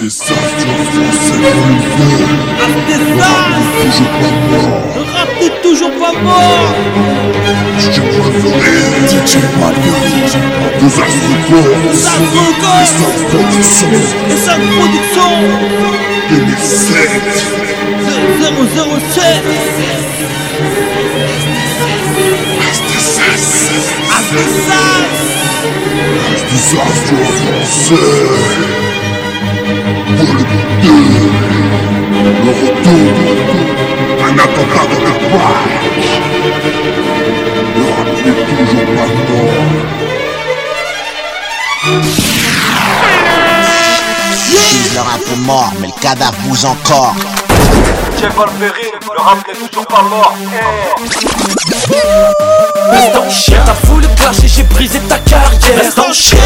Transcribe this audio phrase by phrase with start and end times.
[0.00, 0.10] des le
[0.90, 1.34] français
[3.90, 4.60] 2
[4.94, 6.74] Le toujours pas toujours pas mort
[9.08, 9.38] DJ
[12.84, 13.90] sans production
[14.30, 15.30] Et sa production
[16.30, 16.96] 2007
[18.38, 19.24] 007
[22.60, 23.44] As des as
[24.16, 24.88] Assassin
[26.50, 27.98] Des as sur le français
[28.58, 28.97] Volume 2
[32.44, 33.08] Le retour
[34.24, 36.08] Un attentat de la page
[37.76, 39.12] Le rap n'est toujours mort
[45.30, 47.14] le mort, mais le cadavre bouge encore.
[48.60, 50.34] Le rap n'est toujours pas mort.
[52.90, 55.78] Reste en chien, t'as voulu clasher, j'ai brisé ta carrière.
[55.82, 56.38] Reste en chien.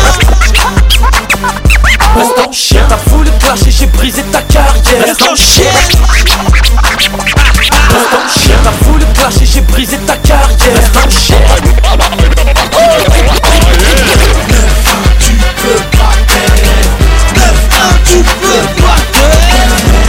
[2.17, 5.05] Reste en chien, t'as voulu clasher, j'ai brisé ta carrière.
[5.07, 5.65] Reste en chien.
[7.91, 10.77] Reste en chien, t'as voulu clasher, j'ai brisé ta carrière.
[10.77, 11.37] Reste en chien.
[15.19, 16.13] Tu peux pas
[18.05, 20.02] Tu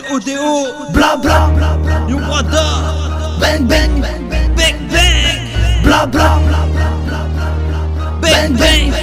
[0.00, 1.76] Bla bla bla.
[1.76, 4.00] Bla New Brother Bang bang.
[4.00, 5.84] Bang bang.
[5.84, 6.38] Bla bla.
[8.22, 9.01] Bang bang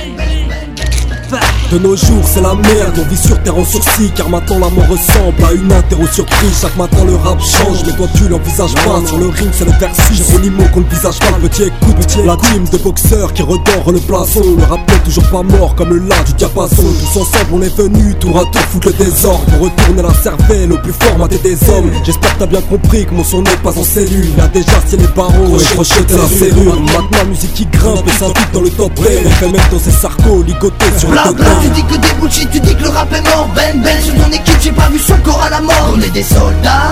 [1.71, 4.69] De nos jours c'est la merde, on vit sur terre en sursis Car maintenant la
[4.69, 8.73] mort ressemble à une interro surprise Chaque matin le rap change, mais toi tu l'envisages
[8.73, 8.99] pas.
[9.05, 11.37] Sur le ring c'est le versus, Géronimo qu'on le visage pas.
[11.39, 14.41] Petit écoute, petit la team de boxeurs qui redore le blason.
[14.57, 16.81] Le rap n'est toujours pas mort comme le la du diapason.
[16.81, 19.45] Tous ensemble on est venus tour à tour foutre le désordre.
[19.45, 21.91] Pour retourner la cervelle au plus formaté des hommes.
[22.03, 24.31] J'espère que t'as bien compris que mon son n'est pas en cellule.
[24.35, 26.81] Il a déjà scié les barreaux et crocheté la serrure.
[26.81, 29.79] Maintenant la musique qui grimpe et s'invite dans le top 10 On fait même dans
[29.79, 32.89] ses sarcos, ligotés sur le top tu dis que des bullshit, tu dis que le
[32.89, 33.49] rap est mort.
[33.55, 35.93] Ben ben, sur ton équipe, j'ai pas vu son corps à la mort.
[35.95, 36.91] On est des soldats,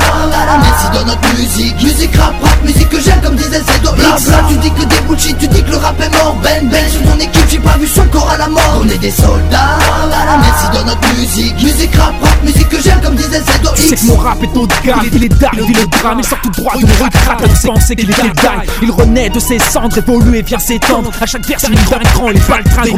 [0.62, 1.84] merci dans notre musique.
[1.84, 4.16] Musique rap, rap, musique que j'aime comme disait Zedo Bla
[4.50, 6.36] tu dis que des bullshit, tu dis que le rap est mort.
[6.44, 8.82] Ben ben, sur ton équipe, j'ai pas vu son corps à la mort.
[8.82, 9.80] On est des soldats,
[10.42, 11.64] merci dans notre musique.
[11.64, 14.58] Musique rap, rap, musique que j'aime comme disait Zedo Tu sais que mon rap est
[14.58, 16.94] haut de gamme, il est dark, il est drame, il sort tout droit de mon
[16.94, 18.68] regrette à penser qu'il était dingue.
[18.82, 21.12] Il renaît de ses cendres, évolue et vient s'étendre.
[21.20, 22.98] À chaque verse, il est cran, il est pas le train, il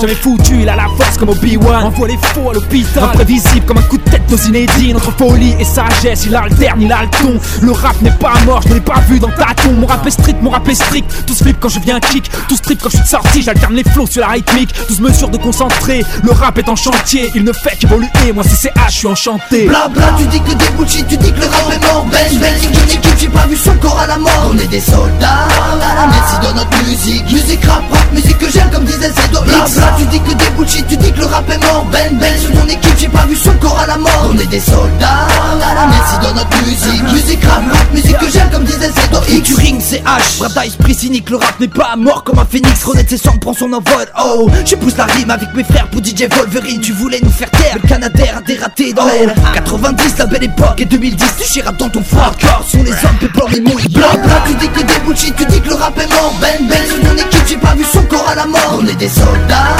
[0.00, 1.84] jamais foutu, il a la force comme Obi-Wan.
[1.84, 4.96] Envoie les faux à l'hôpital, imprévisible comme un coup de tête de Zinedine.
[4.96, 7.38] Entre folie et sagesse, il alterne, il a le ton.
[7.62, 9.78] Le rap n'est pas mort, je ne l'ai pas vu dans ta tombe.
[9.78, 11.24] Mon rap est strict, mon rap est strict.
[11.26, 13.42] Tous flip quand je viens kick, tous strip quand je suis sorti.
[13.42, 16.04] J'alterne les flows sur la rythmique, 12 mesures de concentré.
[16.22, 18.08] Le rap est en chantier, il ne fait qu'évoluer.
[18.34, 19.66] Moi, c'est CH, je suis enchanté.
[19.66, 22.38] Bla bla, tu dis que des bullshit, tu dis que le rap est mort Ben
[22.40, 24.80] ben, sur ton équipe, j'ai pas vu son corps à la mort On est des
[24.80, 25.48] soldats,
[26.10, 29.96] merci dans notre musique Musique rap, rap, musique que j'aime comme disait Zedo Bla bla,
[29.98, 31.86] tu dis que des bullshit, tu dis que le rap est mort.
[31.90, 34.30] Ben ben, sur ton équipe, j'ai pas vu son corps à la mort.
[34.30, 35.26] On est des soldats,
[35.90, 37.02] merci dans notre musique.
[37.12, 40.38] Musique rap, rap, musique que j'aime comme disait Zedo du ring c'est H.
[40.38, 42.84] Brada esprit cynique, le rap n'est pas mort comme un phénix.
[42.84, 44.06] Renaître ses cendres prend son envol.
[44.24, 46.80] Oh, je pousse la rime avec mes frères pour DJ Wolverine.
[46.80, 50.80] Tu voulais nous faire taire, le Canadair a dératé dans l'aile 90 la belle époque.
[50.80, 52.64] Et 2010 tu chérap dans ton froid corps.
[52.68, 55.60] Sont les hommes péplants les mots Bla bla, tu dis que des bullshit, tu dis
[55.60, 56.34] que le rap est mort.
[56.40, 58.78] Ben ben, sur ton équipe, j'ai pas vu son corps à la mort.
[58.80, 59.76] On est des soldats,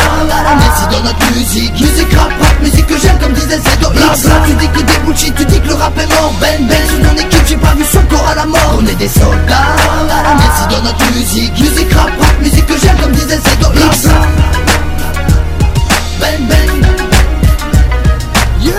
[0.59, 1.73] merci dans notre musique.
[1.81, 4.99] Musique rap, rap, musique que j'aime comme disait Zedo Bla bla, tu dis que des
[5.05, 6.33] bullshit, tu dis que le rap est mort.
[6.41, 8.79] Ben ben, sur ton équipe, j'ai pas vu son corps à la mort.
[8.79, 9.77] On est des soldats,
[10.39, 11.53] merci dans notre musique.
[11.59, 14.13] Musique rap, rap, musique que j'aime comme disait Zedo Bla bla
[16.21, 16.69] Ben ben.
[18.61, 18.75] Yeah.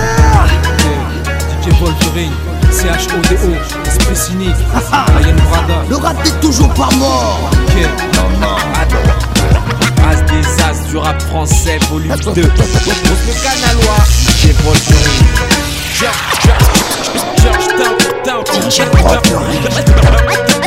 [1.64, 2.34] DJ Wolverine,
[2.72, 7.50] C-H-O-D-O, esprit cynique, Ryan Brada, Le rap n'est toujours pas mort.
[7.54, 8.29] Ok,
[11.18, 12.42] français, volume 2.
[12.42, 12.48] Le
[13.44, 15.26] canalois, DJ Wolverine.
[18.46, 20.59] DJ Wolverine.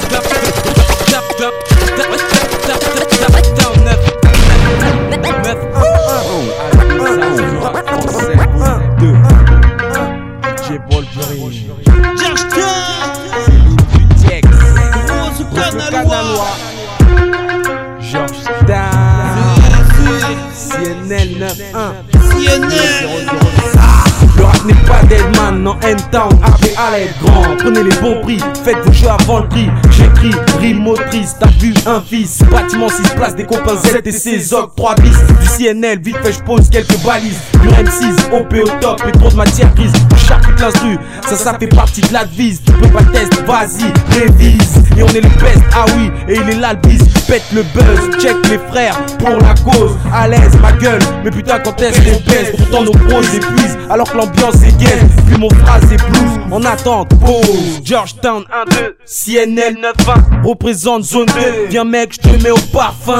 [25.82, 29.69] N-Town, appelez à grand Prenez les bons prix, faites vos jeux avant le prix.
[29.90, 32.40] J'écris, rime motrice, t'as vu un fils.
[32.50, 36.69] Bâtiment 6 places, des copains Z et ses 3 bis Du CNL, vite fait j'pose
[36.70, 39.93] quelques balises Du M6, OP au top et trop de matière grise.
[40.26, 40.99] Charcute l'instru,
[41.29, 44.82] ça ça fait partie de la devise Tu peux pas test, vas-y, révise.
[44.97, 47.03] Et on est le best, ah oui, et il est là le bis.
[47.26, 49.97] Pète le buzz, check les frères, pour la cause.
[50.12, 52.53] À l'aise, ma gueule, mais putain quand est-ce qu'on baisse?
[52.56, 55.08] Pourtant nos pros épuisent, alors que l'ambiance est gaine.
[55.26, 57.81] Puis mon phrase est blues, en attente, pause.
[57.85, 61.32] Georgetown 1-2, CNL 9-20 Représente zone 2,
[61.70, 63.19] viens mec, je te mets au parfum.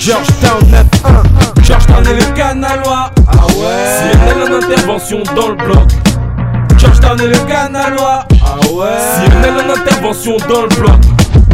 [0.00, 4.12] Georgetown 9-1 Georgetown est le canalois Ah ouais.
[4.12, 5.88] CNL en intervention dans le bloc.
[6.76, 9.30] Georgetown est le canalois Ah ouais.
[9.30, 11.00] CNL en intervention dans le bloc.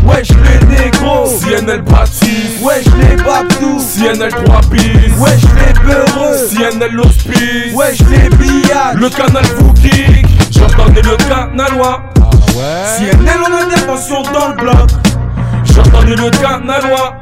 [0.05, 1.27] Wesh les négros.
[1.41, 8.29] CNL Baptiste Wesh les Babdou CNL 3 bis Wesh les beureux CNL l'hospice Wesh les
[8.37, 13.11] billades Le canal Fouki J'entendais le canalois Ah ouais.
[13.13, 14.91] CNL en intervention dans le bloc.
[15.65, 17.17] J'entendais le canalois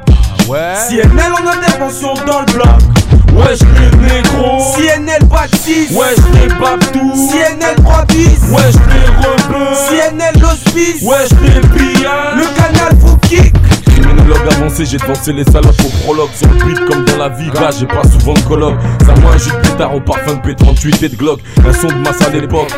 [0.49, 0.75] ouais.
[0.89, 2.67] CNL en intervention dans le bloc
[3.35, 10.41] Wesh les négros CNL Baptiste Wesh les Babdou CNL 3 bis Wesh les rebeux CNL
[10.41, 13.53] l'hospice Wesh les billades Le canal Fouki
[14.17, 16.31] Criminologue avancé, j'ai devancé les salopes au prologue.
[16.35, 19.33] Sur le beat comme dans la vie, gars, j'ai pas souvent de colloque Ça moi
[19.35, 21.41] un jus de pétard au parfum de P38 et de Glock.
[21.67, 22.73] Un son de masse à l'époque,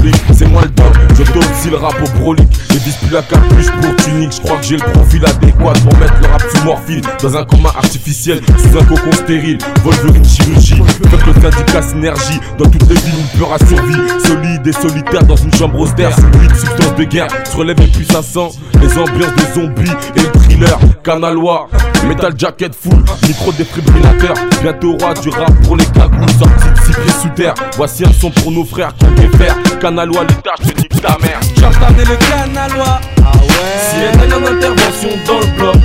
[0.00, 0.96] blick, c'est moi le top.
[1.14, 4.56] Je aussi le rap au brolic Et vise plus la capuche pour tunique Je crois
[4.56, 8.40] que j'ai le profil adéquat pour mettre le rap sous morphine Dans un coma artificiel,
[8.58, 9.58] sous un cocon stérile.
[9.84, 14.66] Wolverine chirurgie, fuck le syndicat synergie Dans toutes les villes le peur a survie Solide
[14.66, 16.10] et solitaire dans une chambre austère.
[16.10, 20.20] De substance de guerre, se relève et puis ça sent Les ambiances de zombies et
[20.20, 21.68] le thriller Canalois,
[22.06, 24.34] metal jacket full, micro défibrillateur.
[24.62, 27.54] Bientôt roi du rap pour les cagoules Sorti de six pieds sous terre.
[27.76, 31.40] Voici un son pour nos frères peut faire Canalois l'état, je te nique ta mère.
[31.40, 34.10] Est le canalois Ah ouais.
[34.12, 35.76] CNN en intervention dans le bloc.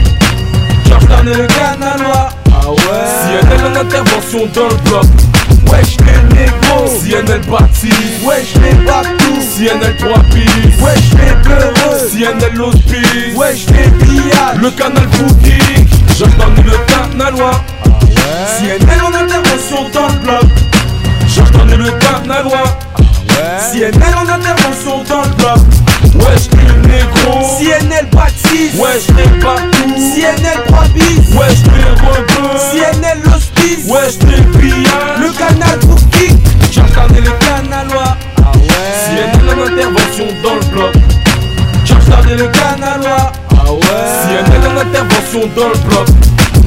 [0.91, 3.39] Est le canalois Ah ouais.
[3.41, 5.34] CNN en intervention dans le bloc
[5.75, 6.87] Wesh les négros.
[7.01, 11.97] CNL Baptiste Wesh les Babdou CNL 3 bis Wesh les peureux.
[12.11, 15.85] CNL l'hospice Wesh les billades Le canal Fouki
[16.17, 20.49] J'entends le canalois Ah ouais CNL en intervention dans le bloc
[21.27, 22.77] J'entends le canalois
[23.37, 25.59] Ah ouais CNL en intervention dans le bloc
[26.15, 27.45] Wesh les négros.
[27.59, 32.57] CNL Baptiste Wesh les Babdou CNL 3 bis Wesh les rebeux.
[32.71, 33.19] CNL
[33.65, 36.35] Wesh les billades Le canal Fouki
[36.71, 38.15] J'entendais le canalois.
[38.37, 39.31] Ah ouais.
[39.33, 40.93] CNL en intervention dans le bloc.
[41.83, 43.31] J'entendais le canalois.
[43.49, 43.79] Ah ouais.
[44.21, 46.07] CNL en intervention dans le bloc.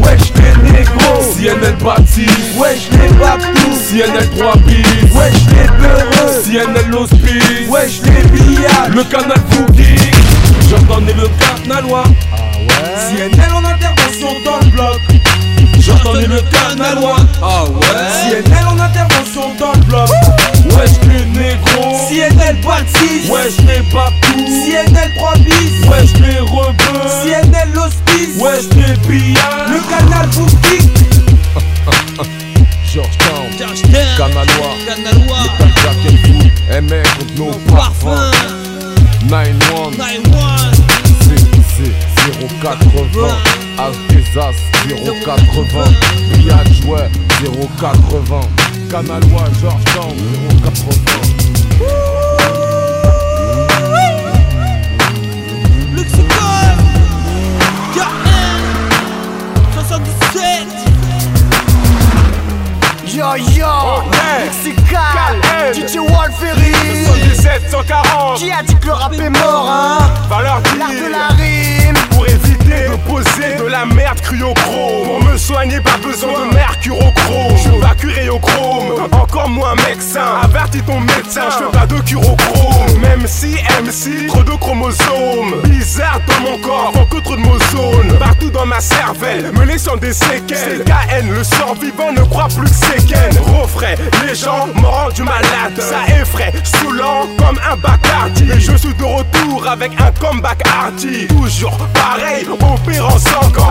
[0.03, 1.23] Wesh les négros.
[1.37, 2.57] CNL Baptiste.
[2.59, 5.15] Wesh les Babdou CNL 3 bis.
[5.15, 6.43] Wesh les peureux.
[6.43, 7.69] CNL l'hospice.
[7.69, 9.95] Wesh les billades Le canal Fouki
[10.69, 12.05] J'entendais le canalois.
[12.33, 13.17] Ah ouais.
[13.17, 14.99] CNL en intervention dans le bloc
[15.89, 18.43] J'entendais le canalois Ah ouais.
[18.43, 20.09] CNL en intervention dans le bloc
[20.77, 27.69] Wesh les négros CNL Baptiste Wesh les Babdou CNL 3 bis Wesh les rebeux CNL
[27.75, 30.79] l'hospice Wesh les billades Le canal Fouki
[32.93, 36.47] Georgetown, Georgetown Canalois, Canalois Metal jacket full,
[36.83, 38.33] MR contre nos Parfum parfums.
[39.29, 39.99] 9-1, 9-1
[40.73, 40.78] c'est
[42.39, 43.29] 080
[43.79, 45.91] As des As 080
[46.37, 47.11] Biatch ouais
[47.43, 48.41] 080
[48.91, 50.15] Canalois Georgetown
[50.65, 52.19] 080
[55.95, 56.77] Luxicol
[57.95, 58.63] KM
[59.75, 60.89] 77
[63.15, 63.75] Yo yo,
[64.13, 65.37] Lexical,
[65.75, 67.05] DJ Wolverine.
[67.35, 69.99] 77 140 Qui a dit que le rap est mort hein?
[70.29, 71.38] Valeur de la
[73.25, 75.05] de la merde cryochrome.
[75.05, 77.57] Pour me soigner pas besoin de mercurochrome.
[77.57, 79.09] Je veux pas curer au chrome.
[79.13, 80.41] Encore moins médecin.
[80.43, 83.01] Avertis ton médecin Je fais pas de curochrome.
[83.01, 85.63] Même si MC trop de chromosomes.
[85.65, 88.19] Bizarre dans mon corps Faut que trop de mozones.
[88.19, 90.85] Partout dans ma cervelle Me laissant des séquelles.
[90.85, 93.31] CKN le sort vivant ne croit plus que c'est Ken.
[94.27, 95.79] Les gens m'ont rendu malade.
[95.79, 98.51] Ça effraie Saoulant comme un Bacardi.
[98.51, 101.27] Et je suis de retour avec un comeback hardy.
[101.29, 103.08] Toujours pareil, opérant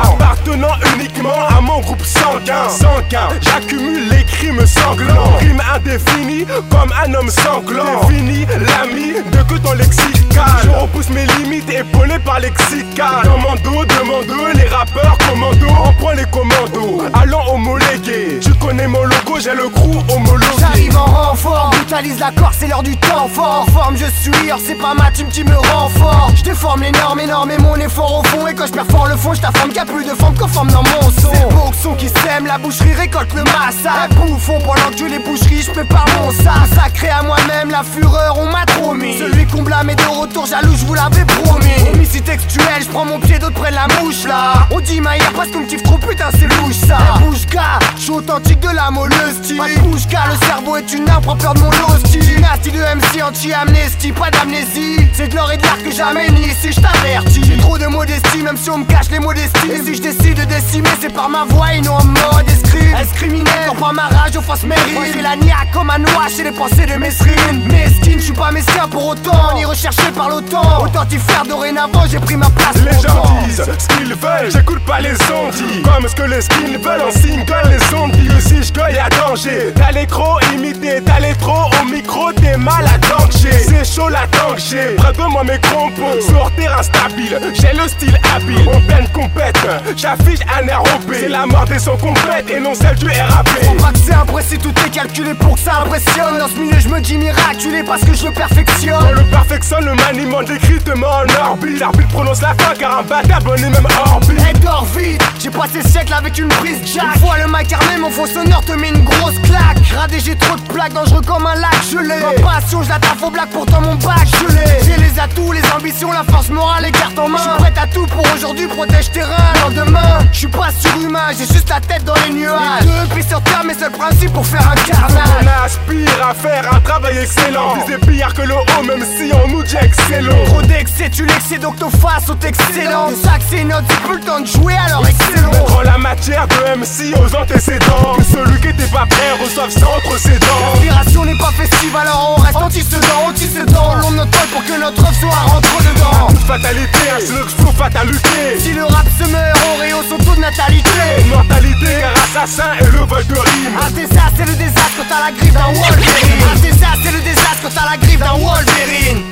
[0.03, 2.69] Appartenant uniquement à mon groupe sanguin.
[2.69, 5.37] Sanguin, j'accumule les crimes sanglants.
[5.39, 8.07] Rime indéfini comme un homme sanglant.
[8.07, 10.43] Fini l'ami de que ton lexical.
[10.63, 13.23] Je repousse mes limites épaulé par lexical.
[13.23, 15.67] Dans mon dos, demande les rappeurs commando.
[15.85, 18.39] On prend les commandos, allons homologuer.
[18.41, 20.45] Tu connais mon logo, j'ai le crew homologué.
[20.59, 23.65] J'arrive en renfort, brutalise la Corse, c'est l'heure du temps fort.
[23.73, 26.31] Forme, je suis, or c'est pas ma team qui me rend fort.
[26.35, 28.47] Je déforme les normes énormes et mon effort au fond.
[28.47, 30.15] Et quand je perfore le fond, je t'affirme qu'il y a plus de
[30.47, 31.31] forme dans mon son.
[31.33, 34.15] C'est beau son qui sème, la boucherie récolte le massacre.
[34.15, 36.67] Bouffon pendant que tu les boucheries, je prépare mon sac.
[36.73, 39.17] Sacré à moi-même, la fureur, on m'a trop mis.
[39.17, 41.89] Celui qu'on blâme est de retour jaloux, je vous l'avais promis.
[41.93, 44.67] Homicide textuel, je prends mon pied d'autre près de la mouche là.
[44.71, 46.97] On dit Maïa parce qu'on me kiffe trop, putain, c'est louche ça.
[47.19, 51.23] Bouchka, je suis authentique de la molleuse, Pas de bouchka, le cerveau est une arme,
[51.23, 52.19] prends peur de mon hostie.
[52.19, 54.97] Dynastie de MC anti-amnesty, pas d'amnésie.
[55.13, 57.41] C'est de l'or et de l'art que jamais ni ici, je t'avertis.
[57.45, 60.45] J'ai trop de modestie, même si on me cache les Et si je décide de
[60.45, 62.95] décimer, c'est par ma voix et non en mode escrime.
[62.95, 64.93] Est criminel, pas ma rage aux fausses mérites?
[64.93, 67.63] Moi j'ai la nia comme un noix chez les pensées de mesrine.
[67.65, 70.83] Mesquine, je suis pas mesquin pour autant, ni recherché par l'OTAN.
[70.83, 72.75] Autantifère dorénavant, j'ai pris ma place.
[72.75, 76.77] Les gens disent ce qu'ils veulent, j'écoute pas les ondits Comme ce que les skins
[76.77, 81.33] veulent en single, les ondits Si je gueule y'a danger, t'as l'écro imité, t'as les
[81.35, 86.21] trop au micro, t'es mal à danger C'est chaud la près de moi mes crampons
[86.27, 89.57] Sur terrain stable, j'ai le style habile En compète,
[89.95, 93.73] j'affiche un ROP C'est la mort des sons complètes et non celle du RAP Faut
[93.73, 96.37] pas que c'est imprécis, tout est calculé pour que ça impressionne.
[96.39, 99.03] Dans ce milieu, je me dis miraculé parce que je le perfectionne.
[99.07, 102.99] On le perfectionne, le maniement décrit te met en orbite L'arbitre prononce la fin car
[102.99, 106.79] un bâtard bonnet même orbite Elle dort vite, j'ai passé le siècle avec une prise
[106.85, 107.15] jack.
[107.15, 109.77] Une fois le mic armé, mon faux sonore te met une grosse claque.
[109.95, 112.19] Radé, j'ai trop de plaques, dangereux comme un lac, je l'ai.
[112.19, 114.83] Ma passion, je la taffe au black, pourtant mon bac, je l'ai.
[114.83, 117.37] J'ai les atouts, les ambitions, la force morale, les cartes en main.
[117.37, 118.67] J'suis prête à tout pour aujourd'hui,
[118.97, 119.53] protège tes reins.
[119.63, 122.83] Lendemain, je suis pas surhumain, j'ai juste la tête dans les nuages.
[122.83, 125.27] Deux pieds sur terre, mes seuls principes pour faire un carnage.
[125.41, 129.47] On aspire à faire un travail excellent Viser pire que le haut même si on
[129.47, 133.11] nous dit excellent Trop d'excès, tu l'excès, donc nos faces sont excellentes.
[133.11, 135.65] Le sac, c'est notre, c'est plus le temps de jouer, alors excellent.
[135.67, 139.87] Rends la matière de MC aux antécédents Que celui qui était pas prêt reçoive ça
[139.97, 143.95] entre ses dents L'inspiration n'est pas festive, alors on reste anti-sedant, anti-sedant.
[143.95, 146.27] Long de notre pour que notre œuvre soit rentre dedans.
[146.29, 150.35] Toute fatalité, un slogan faut fatalité Si le rap se meurt, on rehausse son taux
[150.35, 150.89] de natalité.
[151.29, 155.25] Mortalité car assassin et le vol de rime Un désastre, c'est le désastre quand t'as
[155.25, 156.43] la griffe d'un Wolverine.
[156.51, 159.23] Un désastre, c'est le désastre quand t'as la griffe d'un Wolverine.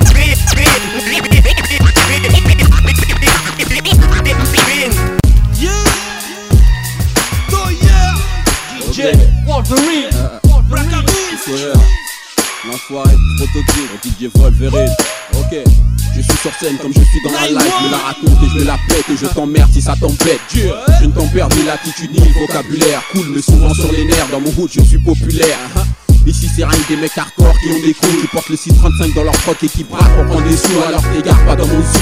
[5.58, 5.72] Yeah.
[7.52, 8.14] Oh yeah.
[8.80, 10.10] DJ Wolverine.
[10.44, 12.05] Wolverine
[12.68, 14.90] L'enfoiré, prototype, DJ Wolverine
[15.34, 15.58] Ok,
[16.16, 17.72] je suis sur scène comme je suis dans la live.
[17.80, 20.40] Je me la raconte et je me la pète et je t'emmerde si ça t'embête.
[20.52, 23.04] Je ne t'emmerde ni l'attitude ni le vocabulaire.
[23.12, 25.58] Cool mais souvent sur les nerfs, dans mon hood je suis populaire.
[26.26, 29.14] Ici c'est rien que des mecs hardcore qui ont des couilles Qui portent le 635
[29.14, 31.80] dans leur froc et qui braquent pour prendre des sous Alors t'égare pas dans mon
[31.80, 32.00] zoo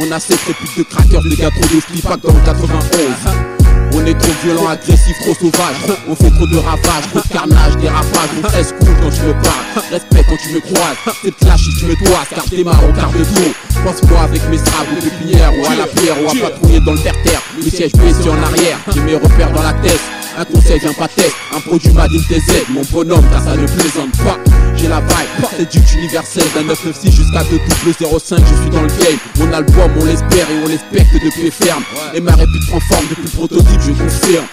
[0.00, 3.61] On a cette réplique de crackers, de trop de slip dans le 91
[3.94, 5.76] on est trop violent, agressif, trop sauvage.
[6.08, 9.22] On fait trop de ravages, trop de carnage, des rapages On reste cool quand tu
[9.22, 11.16] me parles, respect quand tu me croises.
[11.22, 13.52] C'est clash si tu me toises, car t'es marrant, car de trop
[13.84, 16.98] Pense-moi avec mes straps ou pépinières Ou à la pierre, ou à patrouiller dans le
[16.98, 17.42] terre-terre.
[17.56, 20.00] Le siège baissé en arrière, j'ai mes repères dans la tête.
[20.38, 23.66] Un conseil vient pas test, un produit made in TZ Mon bonhomme car ça ne
[23.66, 24.38] plaisante pas.
[24.76, 26.44] J'ai la vibe, c'est duc universel.
[26.54, 30.50] D'un 996 jusqu'à 2 double 05 Je suis dans le game, mon album on l'espère
[30.50, 31.84] Et on l'expecte de pied ferme.
[32.14, 34.46] Et ma répute prend forme depuis le prototype je confirme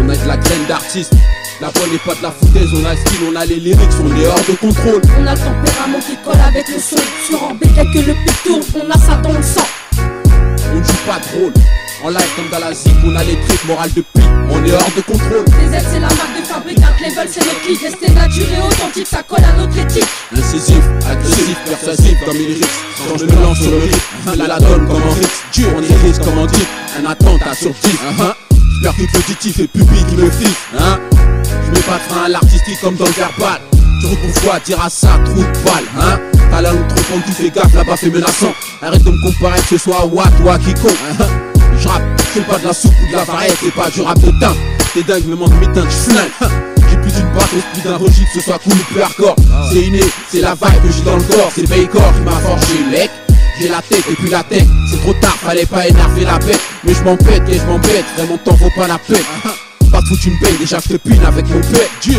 [0.00, 1.14] On a de la graine d'artiste
[1.60, 3.88] la bonne n'est pas de la foutaise, on a le style, on a les lyrics,
[4.02, 5.00] on est hors de contrôle.
[5.20, 6.96] On a le tempérament qui colle avec le son.
[7.24, 9.64] Sur un dès que le pic tourne, on a ça dans le sang.
[9.96, 11.52] On ne joue pas de rôle.
[12.02, 14.72] En live comme dans la zip, on a les trucs morales de pique, on est
[14.72, 15.44] hors de contrôle.
[15.60, 17.80] Les aides c'est la marque de fabrique, un level c'est notre clip.
[17.80, 20.04] Rester naturel et authentique, ça colle à notre éthique.
[20.36, 22.68] Incisif, agressif, persuasif comme il risque.
[23.08, 25.32] Quand je me lance sur le rythme, la la donne comme un risque.
[25.52, 26.68] Dieu, on est risque comme un type,
[27.00, 28.43] un attentat sur 10.
[28.84, 30.50] Percute l'auditif et public qui me fixe.
[30.78, 31.00] Hein
[31.42, 33.58] je mets pas de frein à l'artistique comme dans le verbal.
[33.98, 34.60] Tu quoi?
[34.60, 37.96] Dire à ça, trou de balle, hein T'as la langue trop tu fais gaffe, là-bas
[37.96, 38.52] fait menaçant.
[38.82, 40.92] Arrête de me comparer que ce soit Watt ou à quiconque.
[41.18, 41.24] Hein
[41.78, 42.02] je rappe,
[42.34, 44.54] c'est pas de la soupe ou de la variette, c'est pas du rap de teint.
[44.92, 46.12] T'es dingue, me manque mes teintes, je.
[46.90, 49.36] J'ai plus d'une batte, plus d'un registre, que ce soit cool ou plus hardcore.
[49.72, 52.84] C'est inné, c'est la vibe que j'ai dans le corps, c'est Baycore qui m'a forgé,
[52.90, 53.10] mec.
[53.60, 56.60] J'ai la tête et puis la tête, c'est trop tard, fallait pas énerver la bête.
[56.82, 59.24] Mais je m'embête et je m'embête, vraiment t'en vaut pas la peine.
[60.04, 61.88] Te foutre une baigne, déjà je te pine avec mon père.
[62.04, 62.14] Yeah,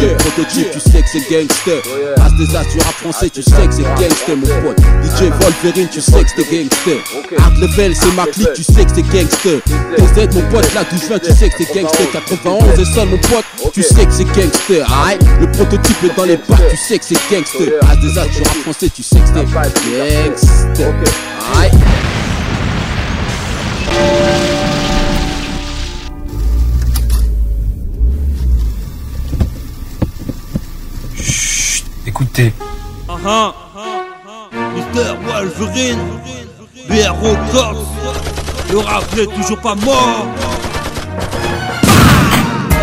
[0.00, 0.14] yeah.
[0.18, 1.82] prototype, tu sais que c'est gangster.
[2.20, 4.78] As des as du rap français, tu sais que c'est gangster, mon pote.
[5.02, 6.98] DJ Wolverine, tu sais que c'est gangster.
[7.38, 9.60] Hard level, c'est ma clique, tu sais que c'est gangster.
[9.96, 12.10] TZ, mon pote, là d'où je viens, tu sais que c'est gangster.
[12.12, 14.86] 91 et ça, mon pote, tu sais que c'est gangster.
[15.04, 17.72] Aïe, le prototype est dans les bacs, tu sais que c'est gangster.
[17.90, 20.94] As des as du rap français, tu sais que c'est gangster.
[21.58, 21.72] Aïe.
[32.18, 32.52] écoutez.
[33.08, 33.52] Uh -huh.
[34.74, 35.98] Mister Wolverine,
[36.88, 37.84] BRO Corps,
[38.72, 39.04] le rap
[39.36, 40.26] toujours pas mort.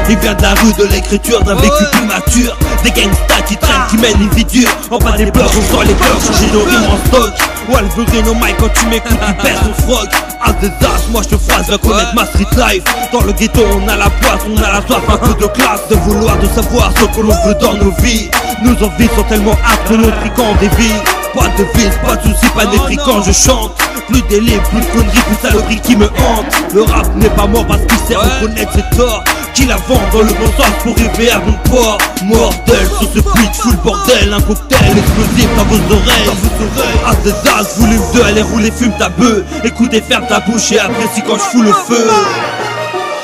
[0.07, 2.55] Il vient de la rue de l'écriture, d'un vécu mature.
[2.83, 5.83] Des gangsters qui traînent, qui mènent une vie dure En bas des pleurs, on sort
[5.83, 7.33] les pleurs, changer nos rimes en stock
[7.67, 10.09] Wolverine au mic quand tu m'écoutes, tu perds ton froc
[10.45, 12.83] H2H, moi je te fasse, va connaître ma street life.
[13.11, 15.87] Dans le ghetto on a la poisse, on a la soif, un peu de classe
[15.89, 18.29] De vouloir, de savoir ce que l'on veut dans nos vies.
[18.63, 20.93] Nos envies sont tellement âpres, notre trican des vies
[21.33, 23.71] Pas de vis, pas de soucis, pas d'effrit oh quand je chante.
[24.07, 27.65] Plus délire, plus de conneries, plus saloperies qui me hante Le rap n'est pas mort
[27.65, 29.23] parce qu'il sait reconnaître ses torts.
[29.55, 33.19] Qui la vend dans le bon sens pour rêver à bon port Mortel sur ce
[33.19, 36.29] beat, full bordel Un cocktail explosif dans vos oreilles.
[36.43, 39.43] Vos oreilles As des as, volume 2, allez rouler, fume ta bœuf.
[39.63, 42.07] Écoutez, ferme ta bouche et apprécie quand je fous le feu.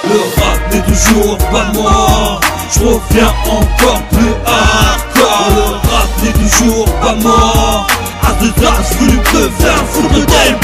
[0.06, 2.40] Le rap n'est toujours pas mort.
[2.74, 5.50] Je reviens encore plus hardcore.
[5.50, 7.88] Le rap n'est toujours pas mort.
[8.24, 10.58] À deux as, voulu te faire foutre d'elle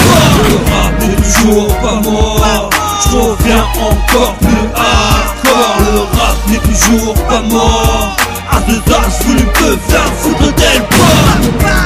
[0.47, 2.69] Le rap n'est toujours pas mort
[2.99, 5.77] Je reviens encore plus hardcore.
[5.91, 8.15] Le rap n'est toujours pas mort.
[8.51, 10.83] À deux as, voulu te faire foutre d'elle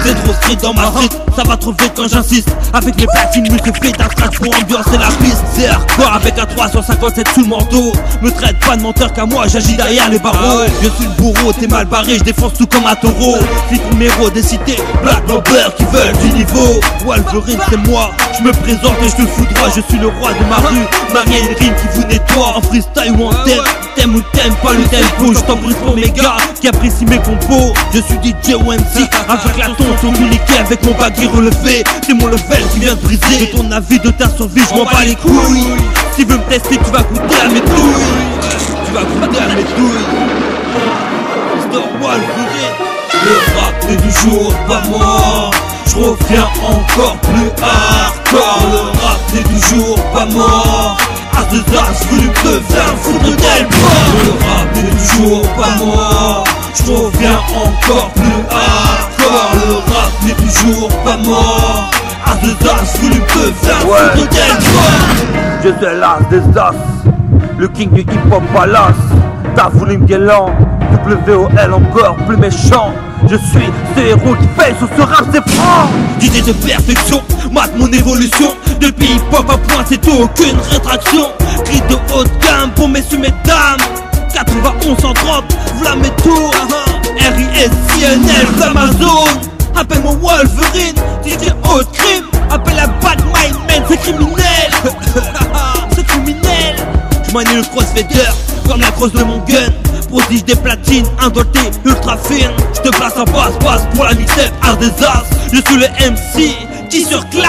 [0.03, 2.49] C'est trop street dans ma street, ça va trop vite quand j'insiste.
[2.73, 5.43] Avec mes platines, muscles fait un scratch pour ambiancer la piste.
[5.53, 7.91] C'est hardcore avec un 357 sous le manteau.
[8.21, 10.63] Me traite pas de menteur qu'à moi, j'agis derrière les barreaux.
[10.81, 13.37] Je suis le bourreau, t'es mal barré, je défonce tout comme un taureau.
[13.67, 16.79] Flic numéro des cités, Black Bomber qui veulent du niveau.
[17.05, 20.31] Wolverine c'est moi, je me présente et je te fous droit Je suis le roi
[20.33, 22.53] de ma rue, Marie une rime qui vous nettoie.
[22.55, 23.63] En freestyle ou en thème,
[23.95, 25.33] t'aimes ou t'aimes pas le tempo.
[25.33, 27.73] Je t'en prie pour mes gars qui apprécient mes compos.
[27.93, 32.27] Je suis DJ ou MC avec la tonte communiqué avec mon baggy relevé C'est mon
[32.27, 33.51] level qui vient de briser.
[33.51, 35.67] De ton avis, de ta survie, je m'en bats les couilles.
[36.15, 38.31] Si veux me tester, tu vas goûter à mes douilles.
[38.85, 40.51] Tu vas goûter à mes douilles.
[42.01, 42.73] Wolverine
[43.25, 45.51] Le rap n'est toujours pas mort
[45.85, 48.67] Je reviens encore plus hardcore.
[48.71, 50.97] Le rap n'est toujours pas mort
[51.37, 56.43] à deux as, voulu te faire foutre d'elle Le rap n'est toujours pas mort
[56.75, 59.51] Je reviens encore plus hardcore.
[59.67, 61.91] Le rap n'est toujours pas mort
[62.25, 64.59] À deux as, voulu te faire foutre d'elle
[65.63, 66.73] Je suis l'as des as.
[67.57, 68.95] Le king du hip-hop palace
[69.55, 70.51] Ta volume lent
[71.05, 72.93] WOL encore plus méchant.
[73.29, 75.89] Je suis ce héros qui fait sur ce rap c'est franc.
[76.21, 78.53] Idée de perfection, mate mon évolution.
[78.79, 81.27] Depuis hip-hop à point c'est aucune rétraction.
[81.65, 83.77] Cri de haute gamme pour messieurs mesdames
[84.33, 85.43] 91 130,
[85.79, 86.51] v'là mes tours.
[87.17, 88.63] R.I.S.I.N.L.
[88.63, 89.25] Amazon.
[89.75, 92.25] Appelle-moi Wolverine, DJ haute crime.
[92.49, 94.71] Appelle la Batman, man, c'est criminel.
[95.95, 96.50] C'est criminel
[97.33, 98.29] manie le crossfader
[98.67, 99.71] comme la crosse de mon gun.
[100.09, 104.77] Prodige des platines, indolté, ultra fine Je te place en passe-passe pour la mixtape art
[104.77, 106.55] des as Je suis le MC
[106.89, 107.47] qui surclasse.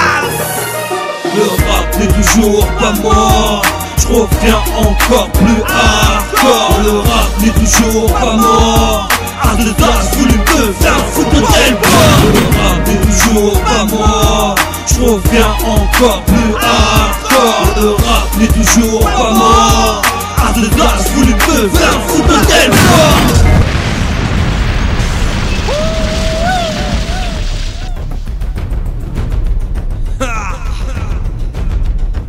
[1.34, 3.62] Le rap n'est toujours pas mort.
[3.98, 6.78] Je reviens encore plus hardcore.
[6.84, 9.08] Le rap n'est toujours pas mort.
[9.42, 11.76] Art des as, voulu te faire foutre d'elle
[12.32, 14.54] Le rap n'est toujours pas mort
[14.86, 17.66] Je reviens encore plus hardcore.
[17.80, 20.02] Le rap n'est toujours pas mort.
[20.38, 22.72] À de glace, voulu me faire foutre d'elle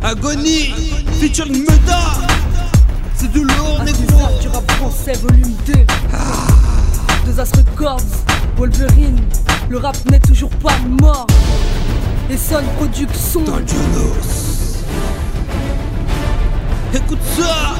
[0.02, 0.74] Agonie,
[1.20, 1.98] featuring Meda.
[3.16, 4.28] C'est du lourd, négro.
[4.40, 5.72] Du rap français, volume 2
[7.26, 8.00] Deux As Records,
[8.56, 9.20] Wolverine
[9.68, 11.26] Le rap n'est toujours pas mort
[12.30, 13.44] Et Son Production
[16.94, 17.74] Écoute ça.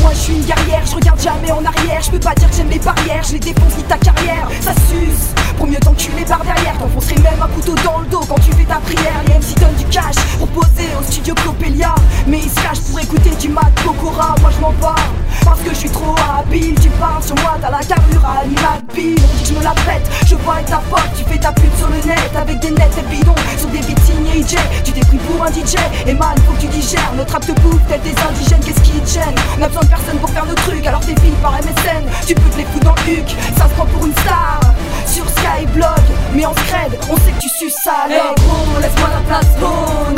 [0.00, 2.02] Moi je suis une guerrière, je regarde jamais en arrière.
[2.02, 4.46] Je peux pas dire que j'aime les barrières, je les défonce ni ta carrière.
[4.60, 8.40] Ça s'use, pour mieux t'enculer par derrière T'enfoncerai même un couteau dans le dos quand
[8.40, 9.22] tu fais ta prière.
[9.26, 11.94] Les MC donnent du cash pour poser au studio Coppelia.
[12.26, 14.96] Mais ils se cachent pour écouter du mat Kokora Moi je m'en bats,
[15.44, 19.16] parce que je suis trop habile Tu parles sur moi, t'as la carrure animal pile
[19.18, 21.76] On dit que je me la pète, je vois ta pote Tu fais ta pute
[21.78, 25.00] sur le net avec des nets et bidons Sur des beats signés DJ Tu t'es
[25.00, 27.12] pris pour un DJ Et man faut que tu digères.
[27.16, 29.34] Notre rap te bouffe tel des indigènes Qu'est-ce qui te gêne?
[29.58, 32.34] On a besoin de personne pour faire nos trucs Alors t'es filles par MSN Tu
[32.34, 34.60] peux te les foutre dans le huc Ça se prend pour une star.
[35.06, 39.56] Sur Skyblog Mais en scred On sait que tu suces ça gros laisse-moi la place
[39.62, 40.12] Oh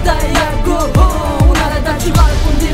[0.00, 2.72] médaille à go Oh on a la date tu racontes des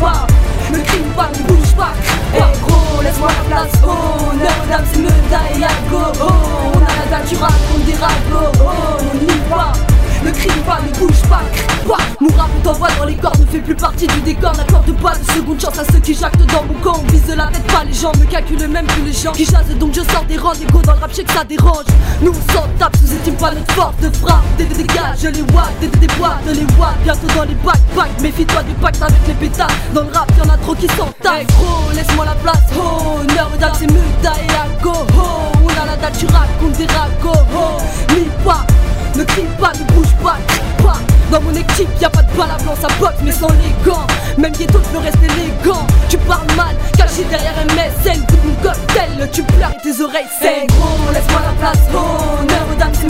[0.00, 0.26] pas
[0.72, 1.92] Ne crie pas ne bouge pas.
[2.34, 6.24] Eh gros laisse-moi la place Oh aux dames c'est médaille à go Oh
[6.74, 8.52] on a la date tu racontes des ragots.
[8.60, 9.72] Oh nie pas
[10.24, 11.42] ne crie pas, ne bouge pas,
[11.86, 14.52] quoi Mourra on t'envoie dans les cordes, ne fait plus partie du décor.
[14.56, 17.00] N'accorde pas de seconde chance à ceux qui jactent dans mon camp.
[17.02, 19.32] On vise de la tête pas les gens, me calculent même plus les gens.
[19.32, 21.84] Qui jasent donc je sors des rangs, go dans le rap, je que ça dérange.
[22.22, 24.44] Nous on s'en tape, sous-estime pas notre force de frappe.
[24.56, 26.94] Des dégâts, je les vois, des boîtes, de les vois.
[27.02, 30.56] Bientôt dans les backpacks, méfie-toi du pacte avec les pétards Dans le rap, y'en a
[30.56, 31.46] trop qui s'en tapent.
[31.58, 35.86] Gros, laisse-moi la place, oh Honneur aux dates, c'est médaille à go, oh On a
[35.86, 38.64] la date, tu racontes des ragots, oh Ni pas
[39.16, 40.98] ne crie pas, ne bouge pas, crie pas.
[41.30, 42.46] Dans mon équipe y'a pas de blanc,
[42.80, 44.06] ça boxe mais sans les gants.
[44.38, 49.42] Même Ghetto peut rester élégant Tu parles mal, caché derrière MSN Tout mon cocktail, tu
[49.42, 53.06] pleures et tes oreilles saignent gros, laisse-moi la place, Honneur aux dames, c'est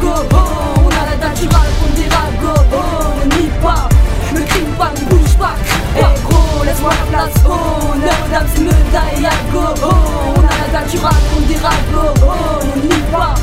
[0.00, 0.36] go, oh
[0.84, 3.88] On a la date, tu racontes des ragots, oh Ne nie pas,
[4.34, 8.46] ne crie pas, ne bouge pas, crie pas gros, laisse-moi la place, oh aux dames,
[8.54, 9.88] c'est go, oh
[10.36, 13.34] On a la date, tu racontes des ragots, oh Ne nie pas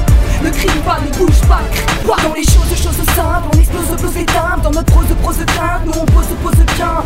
[0.44, 2.22] ne crie pas, ne bouge pas, crie pas.
[2.22, 5.86] Dans les choses, choses simples, on explose, explose les timbres Dans notre prose, prose crainte,
[5.86, 7.04] nous on pose, pose bien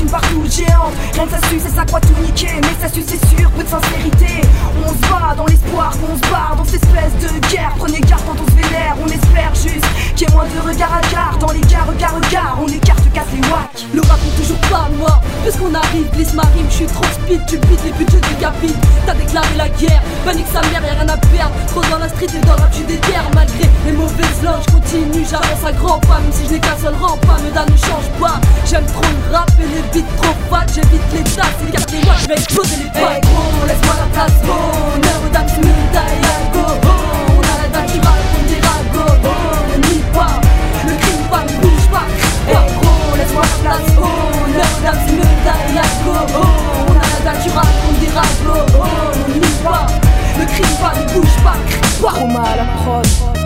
[0.00, 2.60] Une partout géante, rien que ça suce et ça croit tout niquer.
[2.62, 4.42] Mais ça suce c'est sûr, peu de sincérité.
[4.84, 7.72] On se bat dans l'espoir qu'on se barre dans cette espèce de guerre.
[7.78, 10.92] Prenez garde quand on se vénère, on espère juste Qu'il y ait moins de regard
[10.92, 14.40] à regard Dans les gars, regard, regard, on écarte, casse les wacks Le rap est
[14.40, 17.92] toujours pas moi, puisqu'on arrive, glisse ma rime Je suis trop speed, tu pites les
[17.92, 21.54] budgets décapites T'as déclaré la guerre, panique sa mère, y'a rien à perdre.
[21.68, 24.72] Trop dans la street et dans le rap, tu déterre Malgré les mauvaises langues, je
[24.72, 26.20] continue, j'avance à grands pas.
[26.20, 28.40] Même si je n'ai qu'un seul rang, pas me ne change pas.
[28.66, 32.28] J'aime trop le rap et les beats trop fat J'évite les tasses, les watts, je
[32.28, 34.98] vais exploser les pattes gros, laisse-moi la place, oh
[35.32, 39.28] dames, c'est médaille à go, On a la date qui raconte des ragots, oh
[39.72, 40.40] Ne nie pas,
[40.84, 42.06] ne crie pas, ne bouge pas,
[42.52, 44.04] pas gros, laisse-moi la place, oh
[44.82, 49.34] dames, c'est médaille à go, On a la date qui raconte des ragots, oh Ne
[49.34, 49.86] nie pas,
[50.38, 52.08] ne crie pas, ne bouge pas, crie pas.
[52.10, 53.37] Chroma à la prod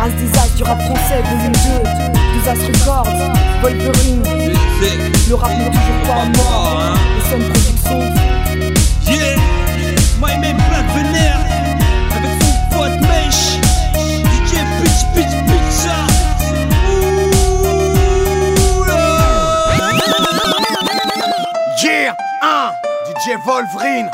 [0.00, 3.08] As des as du rap français, volume 2 Des as records,
[3.62, 4.22] Wolverine.
[5.28, 8.00] Le rap n'est toujours pas mort Le son production.
[9.06, 9.36] Yeah,
[10.20, 11.40] my man Black Vénère
[12.14, 13.58] avec son pote Mèche,
[14.22, 15.98] DJ Pitch Pitch Pizza.
[21.82, 22.70] Yeah, 1
[23.06, 24.08] DJ Wolverine,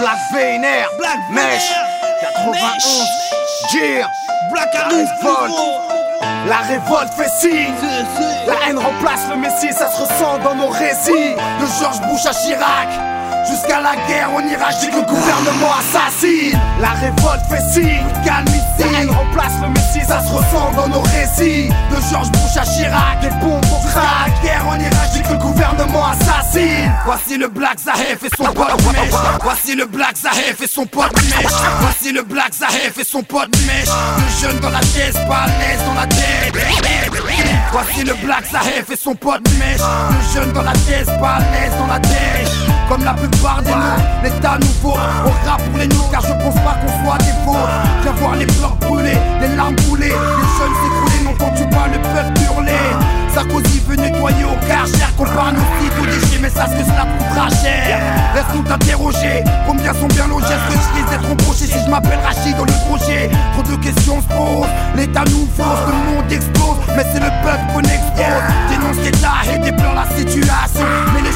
[0.00, 1.72] Black Vénère, Black Mèche,
[2.20, 3.20] 91,
[3.72, 4.06] Yeah,
[4.52, 5.54] Black la révolte,
[6.48, 7.74] la révolte fait signe,
[8.46, 12.32] la haine remplace le messie, ça se ressent dans nos récits, de Georges Bush à
[12.32, 13.19] Chirac.
[13.48, 16.58] Jusqu'à la guerre, on ira, je le gouvernement assassine.
[16.80, 19.08] La révolte fait signe, calme ici.
[19.08, 21.68] Remplace le messie, ça se ressent dans nos récits.
[21.68, 24.30] De Georges Bush à Chirac, les bombes au crack.
[24.34, 26.92] La guerre, on ira, je le gouvernement assassine.
[27.04, 29.14] Voici le Black Zahef et son pote mèche.
[29.42, 31.52] Voici le Black Zahef et son pote mèche.
[31.80, 33.88] Voici le Black Zahef et son pote mèche.
[33.88, 36.54] Le jeune dans la tête, pas l'aise dans la tête.
[37.72, 39.80] Voici le Black Zahef et son pote mèche.
[39.80, 42.50] Le jeune dans la tête, pas l'aise dans la tête.
[42.88, 44.96] Comme la plupart des noms, l'état nouveau.
[45.26, 47.66] On rappe pour les nous car je pense pas qu'on soit des faux.
[48.02, 52.40] Viens voir les fleurs brûler, les larmes couler, les jeunes s'écrouler, n'entends-tu pas le peuple
[52.44, 52.90] hurler
[53.32, 57.48] Sarkozy veut nettoyer au cher qu'on parle aussi aux déchets, mais sache que cela coûtera
[57.62, 57.98] cher.
[58.34, 62.18] Laisse-nous t'interroger, combien sont bien logés, est-ce que je risque d'être embauché si je m'appelle
[62.24, 63.30] Rachid dans le projet?
[63.52, 67.64] Trop de questions se posent, l'état nous force, le monde explose, mais c'est le peuple
[67.72, 68.44] qu'on expose.
[68.68, 70.86] Dénonce l'état et déplore la situation,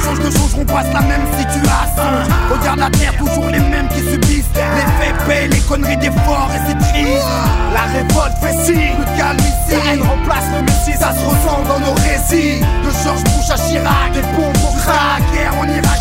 [0.06, 2.10] mais les choses c'est la même situation.
[2.50, 6.50] Regarde la terre, toujours les mêmes qui subissent les faits payent les conneries des forts
[6.54, 7.22] et c'est triste.
[7.72, 11.62] La révolte fait signe, le calme ici, la haine remplace le messie, ça se ressent
[11.68, 12.60] dans nos récits.
[12.60, 15.94] De Georges Bush à Chirac, les bombes au crack, guerre en Irak,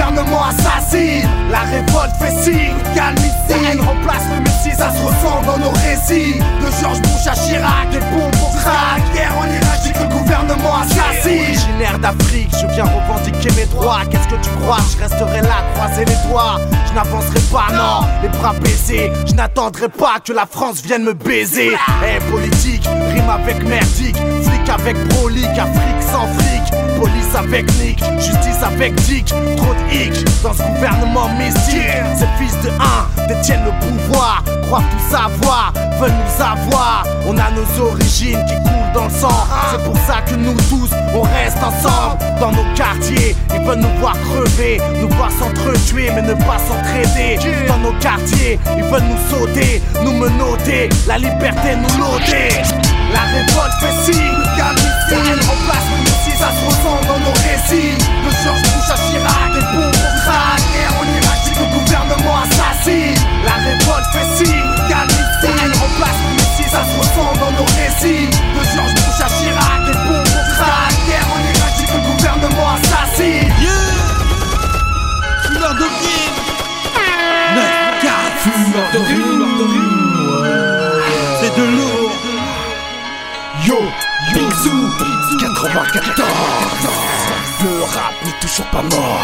[0.00, 1.28] gouvernement assassine.
[1.50, 5.70] La révolte fait signe, calme ici, la remplace le messie, ça se ressent dans nos
[5.70, 6.38] récits.
[6.38, 11.42] De Georges Bush à Chirac, les bombes au crack, guerre en Irak, le gouvernement assassine.
[11.42, 14.00] Originaire d'Afrique, je viens revendiquer mes droits.
[14.10, 14.78] Qu'est-ce que tu crois?
[14.92, 16.60] Je resterai là, croiser les doigts.
[16.88, 19.12] Je n'avancerai pas, non, les bras baissés.
[19.26, 21.72] Je n'attendrai pas que la France vienne me baiser.
[22.04, 24.16] Eh, politique, rime avec merdique.
[24.16, 26.89] Flic avec brolique, Afrique sans fric.
[27.00, 29.24] Police avec Nick, justice avec Dick.
[29.56, 31.80] Trop de hic dans ce gouvernement mystique.
[32.14, 34.44] Ces fils de 1 détiennent le pouvoir.
[34.66, 37.06] croient tout savoir, veulent nous avoir.
[37.26, 39.46] On a nos origines qui coulent dans le sang.
[39.70, 42.18] C'est pour ça que nous tous, on reste ensemble.
[42.38, 47.38] Dans nos quartiers, ils veulent nous voir crever, nous voir s'entretuer, mais ne pas s'entraider.
[47.66, 52.89] Dans nos quartiers, ils veulent nous sauter, nous menotter, la liberté nous loter.
[53.12, 57.96] La révolte fait signe, ici, elle remplace ici, ça se ressent dans nos récits.
[57.98, 63.18] De Georges Bush à Chirac, crâne, guerre en Irak, le gouvernement assassine.
[63.44, 68.28] La révolte fait signe, ici, elle remplace ici, ça se ressent dans nos récits.
[68.28, 69.84] De Georges Bush à Chirac,
[70.56, 73.52] crâne, guerre en Irak, le gouvernement assassine.
[75.42, 76.40] Fumeur de rime
[77.56, 78.08] 9-4
[78.42, 79.44] Fumeur de rime,
[81.40, 81.89] C'est de lourd
[83.70, 83.76] Yo,
[84.34, 84.50] Big
[85.38, 86.26] 94
[87.62, 89.20] Le rap n'est toujours pas mort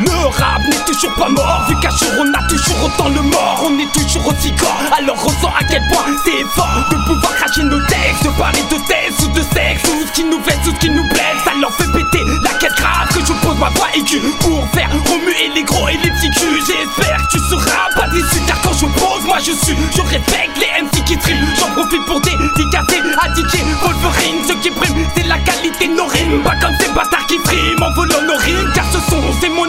[0.00, 1.66] Le rap n'est toujours pas mort.
[1.68, 4.82] Vu qu'à jour on a toujours autant le mort On est toujours aussi corps.
[4.98, 8.76] Alors ressent à quel point c'est fort De pouvoir cracher nos textes De parler de
[8.88, 9.82] thèse ou de sexe.
[9.84, 12.50] Ou ce qui nous fait ou ce qui nous blesse Ça leur fait péter la
[12.58, 16.10] quête grave Que je pose ma voix aiguë Pour faire remuer les gros et les
[16.10, 16.60] petits culs.
[16.66, 20.58] J'espère que tu seras pas déçu Car quand je pose moi je suis Je respecte
[20.58, 21.46] les MC qui triment.
[21.60, 24.42] J'en profite pour dédicacer à DJ Wolverine.
[24.48, 26.42] Ce qui prime c'est la qualité de nos rimes.
[26.42, 27.13] Pas comme ces bâtards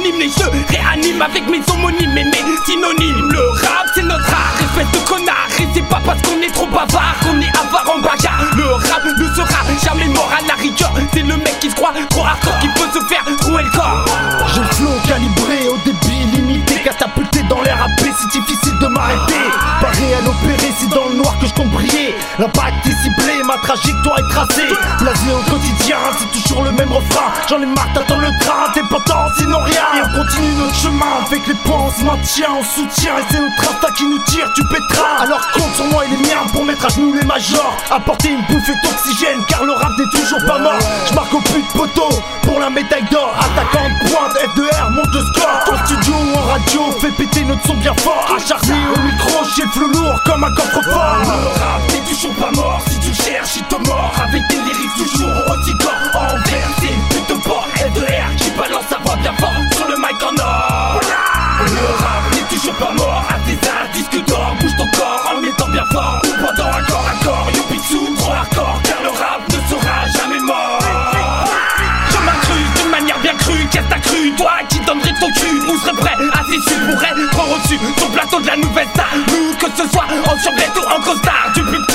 [0.05, 3.31] hymne et je réanime avec mes homonymes et mes synonymes.
[3.31, 6.67] Le rap c'est notre art, espèce de connard Et c'est pas parce qu'on est trop
[6.67, 8.51] bavard qu'on est avare en bagarre.
[8.55, 11.93] Le rap ne sera jamais mort à la rigueur C'est le mec qui se croit
[12.09, 14.05] trop hardcore qui peut se faire trouer le corps.
[14.53, 19.41] J'ai le flow calibré au débit limité Catapulté dans l'air AP c'est difficile de m'arrêter.
[19.81, 24.29] Pas réel opéré c'est dans le noir que je briller L'impact ciblé, ma trajectoire est
[24.29, 24.67] tracée.
[24.99, 27.31] Blasé au quotidien, c'est toujours le même refrain.
[27.47, 29.85] J'en ai marre d'attendre le train, t'es potent sinon rien.
[29.95, 33.17] Et on continue notre chemin, avec les points on se maintient, on soutient.
[33.17, 36.17] Et c'est notre instinct qui nous tire, tu pétras Alors compte sur moi et les
[36.17, 37.77] miens pour mettre à genoux les majors.
[37.91, 40.79] Apporter une bouffée d'oxygène car le rap n'est toujours pas mort.
[41.07, 42.09] Je marque au de poteau
[42.43, 43.33] pour la médaille d'or.
[43.39, 45.45] Attaquant de pointe, F2R, monte le score.
[45.71, 48.25] En studio ou en radio, fait péter notre son bien fort.
[48.35, 51.17] Acharné au micro, j'ai flou lourd comme un coffre-fort.
[51.25, 53.13] Le rap n'est toujours pas mort, si tu
[53.55, 57.67] il te mord Avec des lyrics toujours aussi corps Envers c'est une pute de porc
[57.75, 60.99] F2R qui balance sa voix bien fort sur le mic en or.
[61.59, 63.23] Le rap n'est toujours pas mort.
[63.29, 63.57] À tes
[63.93, 66.21] disque d'or, bouge ton corps en mettant bien fort.
[66.21, 68.81] Pendant un corps à corps, yo pixou, trop hardcore.
[68.83, 70.79] Car le rap ne sera jamais mort.
[72.09, 75.77] Je m'incruse d'une manière bien crue, qu'est-ce t'as cru Toi qui donnerais ton cul, ou
[75.79, 79.55] serais prêt à s'essuyer pour elle Prends au-dessus ton plateau de la nouvelle star Nous
[79.57, 81.51] que ce soit en survêt ou en costard.
[81.55, 81.94] Du plus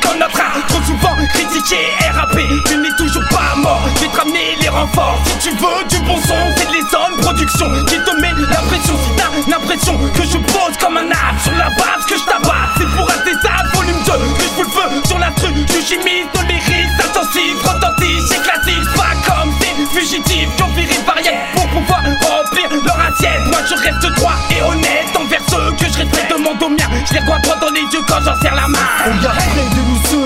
[0.00, 0.66] pratiquant notre art.
[0.68, 3.82] Trop souvent critiqué et rappé, il n'est toujours pas mort.
[3.94, 7.96] Te ramener les renforts, si tu veux du bon son C'est de l'Essonne Production qui
[7.98, 8.94] te met la pression.
[8.96, 12.70] Si t'as l'impression que je pose comme un arbre sur la base que je tabasse
[12.78, 15.80] C'est pour rester ça, volume 2, que je fous le feu sur la truc Du
[15.82, 21.46] chimiste, de lyrics, intensif, retentis, c'est classique Pas comme ces fugitifs qui ont viré barrière
[21.54, 23.46] Pour pouvoir remplir leur assiette.
[23.46, 26.30] Moi je reste droit et honnête envers ceux que je respecte.
[26.30, 28.78] Demande aux miens Je les vois droit dans les yeux quand j'en serre la main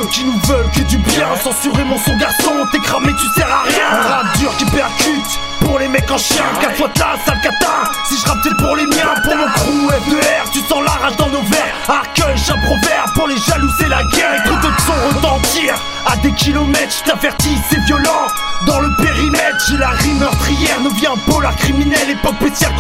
[0.05, 1.29] ceux qui nous veulent que du bien.
[1.43, 3.99] Censurer mon son garçon, t'es cramé, tu sers à rien.
[3.99, 7.91] Un rap dur qui percute pour les mecs en chien, quatre fois ta sale catin
[8.09, 11.29] Si je rappe pour les miens, pour mon crew F2R Tu sens la rage dans
[11.29, 11.75] nos verres.
[11.89, 14.43] Arcueil, un proverbe, pour les jaloux c'est la guerre.
[14.45, 15.75] Écoute le son retentir
[16.07, 16.95] à des kilomètres.
[16.99, 18.27] Je t'avertis c'est violent
[18.67, 19.57] dans le périmètre.
[19.69, 22.11] J'ai la rime meurtrière, nous vient un polar criminel.
[22.11, 22.75] Époque spéciale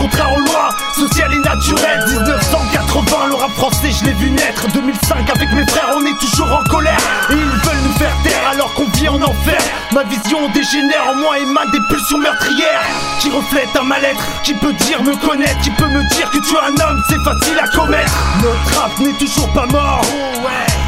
[10.64, 12.82] dégénère en moi émane des pulsions meurtrières
[13.20, 16.54] Qui reflètent un mal-être, qui peut dire me connaître Qui peut me dire que tu
[16.54, 18.12] es un homme, c'est facile à commettre.
[18.42, 20.02] Notre rap n'est toujours pas mort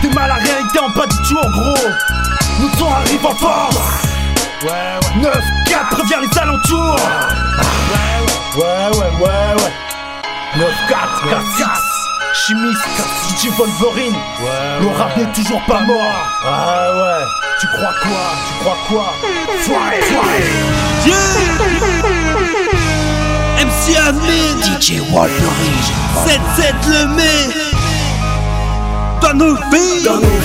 [0.02, 1.88] T'es mal à réalité en pas du tout en gros.
[2.60, 3.76] Nous son arrive en force.
[4.62, 5.30] Ouais, ouais.
[5.66, 6.96] 9-4 prévient les alentours.
[7.92, 9.72] Ouais, ouais, ouais, ouais, ouais.
[10.56, 12.05] 9-4, 4-6.
[12.44, 12.78] Chimiste,
[13.30, 14.14] DJ Wolverine.
[14.80, 16.12] Le rap n'est toujours pas mort.
[16.44, 17.24] Ah ouais.
[17.60, 18.22] Tu crois quoi?
[18.46, 19.14] Tu crois quoi?
[19.64, 20.00] Soirée,
[23.58, 24.80] MC Ahmed.
[24.80, 25.86] DJ Wolverine.
[26.26, 27.48] 7-7 le mai
[29.20, 30.36] Dans nos vies Dans nos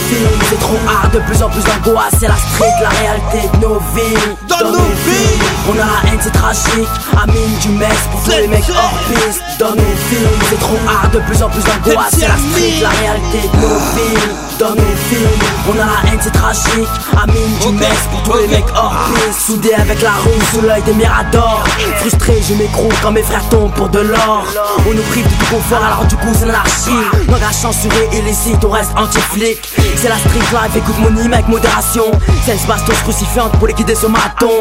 [0.50, 3.80] c'est trop hard, de plus en plus d'angoisse, c'est la street, la réalité de nos
[3.96, 4.36] vies.
[4.48, 6.90] Dans nos vies, on a la haine, c'est tragique.
[7.22, 9.42] Amine du mess pour tous les mecs hors piste.
[9.60, 12.90] Dans nos films, c'est trop hard, de plus en plus d'angoisse, c'est la street, la
[12.90, 14.51] réalité de nos vies.
[14.62, 14.76] Dans
[15.10, 15.28] films
[15.70, 16.88] On a la haine c'est tragique.
[17.22, 19.42] Amine du mess pour tous les mecs hors piste.
[19.48, 21.64] Soudés avec la rue sous l'œil des miradors.
[21.98, 24.46] Frustré je m'écroule quand mes frères tombent pour de l'or.
[24.88, 26.92] On nous prive de tout confort alors du coup c'est l'anarchie.
[27.28, 29.68] Langage censuré illicite on reste anti-flic.
[29.96, 32.12] C'est la street life écoute mon hymne avec modération.
[32.46, 34.52] C'est une bastos crucifiante pour liquider ce maton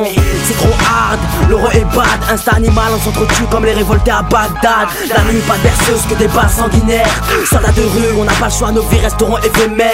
[0.47, 2.21] C'est trop hard, l'heureux est bad.
[2.33, 4.89] Instant animal on s'entretue comme les révoltés à Bagdad.
[5.15, 7.21] La nuit pas berceuse que des balles sanguinaires.
[7.51, 9.90] Soldats de rue on n'a pas le choix nos vies resteront éphémères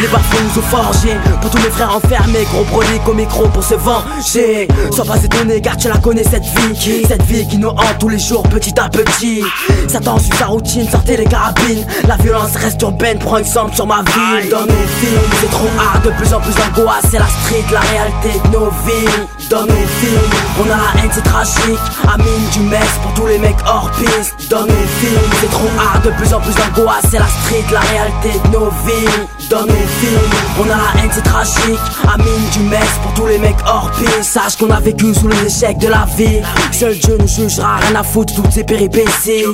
[0.00, 3.62] Les bas nous ont forgés Pour tous mes frères enfermés Gros proliques au micro pour
[3.62, 4.68] se venger.
[4.92, 7.04] Sois pas étonné car tu la connais cette vie.
[7.06, 9.42] Cette vie qui nous hante tous les jours petit à petit.
[9.88, 11.84] Satan suit sa routine sortez les carabines.
[12.06, 16.04] La violence reste urbaine prends exemple sur ma vie Dans nos films c'est trop hard
[16.04, 17.04] de plus en plus d'angoisse.
[17.10, 21.10] C'est la street la réalité de nos vies Dans nos films on a la haine
[21.12, 21.78] c'est tragique.
[22.12, 24.34] Amine du mess pour tous les mecs hors piste.
[24.50, 27.04] Dans nos films c'est trop hard de plus en plus d'angoisse.
[27.10, 30.20] C'est la street la réalité de nos vies dans nos films
[30.60, 31.78] On a la haine c'est tragique.
[32.12, 35.46] Amine du mess pour tous les mecs hors piste Sache qu'on a vécu sous les
[35.46, 36.40] échecs de la vie.
[36.70, 39.44] Seul Dieu nous jugera, rien à foutre toutes ces péripéties.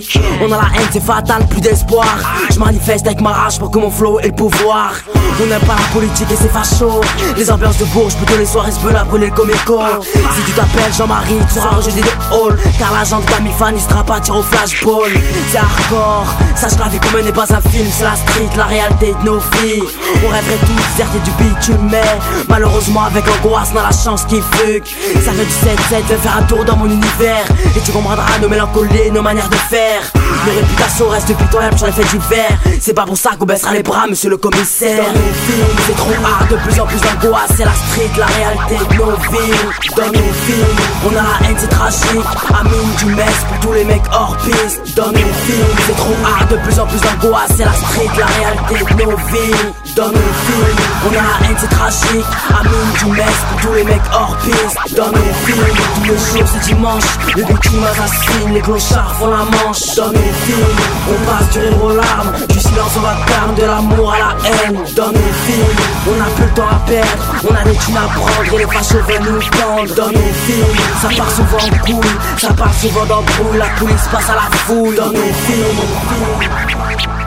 [0.40, 2.06] On a la haine c'est fatal, plus d'espoir.
[2.50, 4.92] Je manifeste avec ma rage pour que mon flow ait le pouvoir.
[5.40, 7.00] On n'aime pas la politique et c'est facho.
[7.36, 10.92] Les ambiances de Bourges, plutôt les soirées se à brûler le comico Si tu t'appelles
[10.96, 13.26] Jean-Marie, tu seras rejeté des halls Car l'agent de
[13.58, 15.10] Fan il sera pas tiré au flashball.
[15.50, 19.14] C'est hardcore, sache la vie comme n'est pas un film C'est la street, la réalité
[19.20, 19.40] de nos
[19.80, 22.02] vies on rêverait tous certes du bitume Mais
[22.48, 24.84] malheureusement avec l'angoisse on a la chance qui fugue.
[25.22, 27.44] Ça fait du 7-7, viens faire un tour dans mon univers.
[27.76, 30.00] Et tu comprendras nos mélancolies, nos manières de faire.
[30.46, 32.58] Nos réputations restent pitoyables sur les faits divers.
[32.80, 35.04] C'est pas pour ça qu'on baissera les bras monsieur le commissaire.
[35.04, 37.50] Dans nos films c'est trop hard, de plus en plus d'angoisse.
[37.56, 39.68] C'est la street, la réalité de nos villes.
[39.96, 42.28] Dans nos films on a la haine c'est tragique.
[42.58, 44.96] Amine du mess pour tous les mecs hors piste.
[44.96, 47.50] Dans nos films c'est trop hard, de plus en plus d'angoisse.
[47.56, 51.56] C'est la street, la réalité de nos villes dans nos films On a la haine
[51.58, 52.24] c'est tragique.
[52.50, 54.96] Amine du mess pour tous les mecs hors piste.
[54.96, 57.02] Dans nos films Tous les jours c'est dimanche.
[57.34, 59.96] Les victimes assassinent Les clochards font la manche.
[59.96, 60.76] Dans nos films
[61.10, 62.32] On passe du rire aux larmes.
[62.48, 64.78] Du silence au vacarme De l'amour à la haine.
[64.94, 67.34] Dans nos films On a plus le temps à perdre.
[67.50, 70.76] On a des thunes à prendre Et les fachos veulent nous prendre Dans nos films
[71.02, 72.18] Ça part souvent en couille.
[72.38, 77.17] Ça part souvent d'embrouille La police passe à la fouille Dans nos films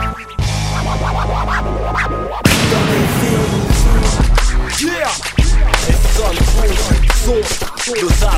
[7.22, 7.71] sword.
[7.90, 8.30] De sa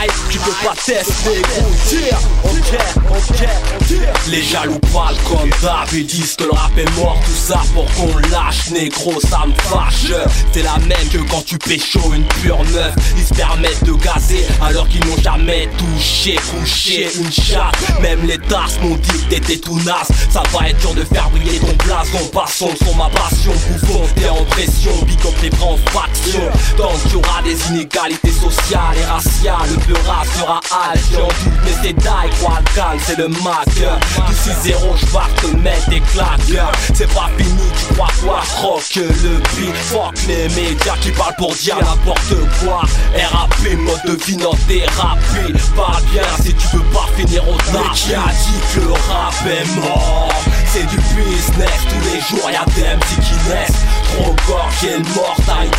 [0.00, 3.48] Aïe, tu peux pas tester, gros tir Ok, ok,
[3.80, 7.60] ok Les jaloux parlent comme d'hab et disent que le rap est mort Tout ça
[7.72, 10.12] pour qu'on lâche, négro, ça me fâche.
[10.52, 12.94] C'est la même que quand tu pécho une pure meuf.
[13.16, 18.00] Ils se permettent de gazer alors qu'ils n'ont jamais touché, couché une chatte.
[18.00, 20.08] Même les tasses m'ont dit que t'étais tout naze.
[20.30, 24.28] Ça va être dur de faire briller ton blason Passons sont ma passion, bouffon, t'es
[24.28, 24.92] en pression.
[25.06, 25.78] Big up les bras en
[26.76, 30.98] Tant qu'il y aura des inégalités sociales et raciales Le pleura sera hal.
[31.12, 35.90] J'en doute mais c'est die, quoi calme, c'est le mac Du 6-0 je te mettre
[35.90, 36.40] des claques
[36.94, 41.54] C'est pas fini, tu crois quoi Rock le beat, fuck les médias qui parlent pour
[41.54, 42.82] dire n'importe quoi.
[43.14, 45.52] RAP, mode de vie non thérapie.
[45.76, 49.34] Parle bien si tu veux pas finir au Mais qui a dit que le rap
[49.46, 50.32] est mort
[50.72, 53.84] C'est du business, tous les jours y'a des MC qui naissent.
[54.14, 55.36] Trop gorgé le mort,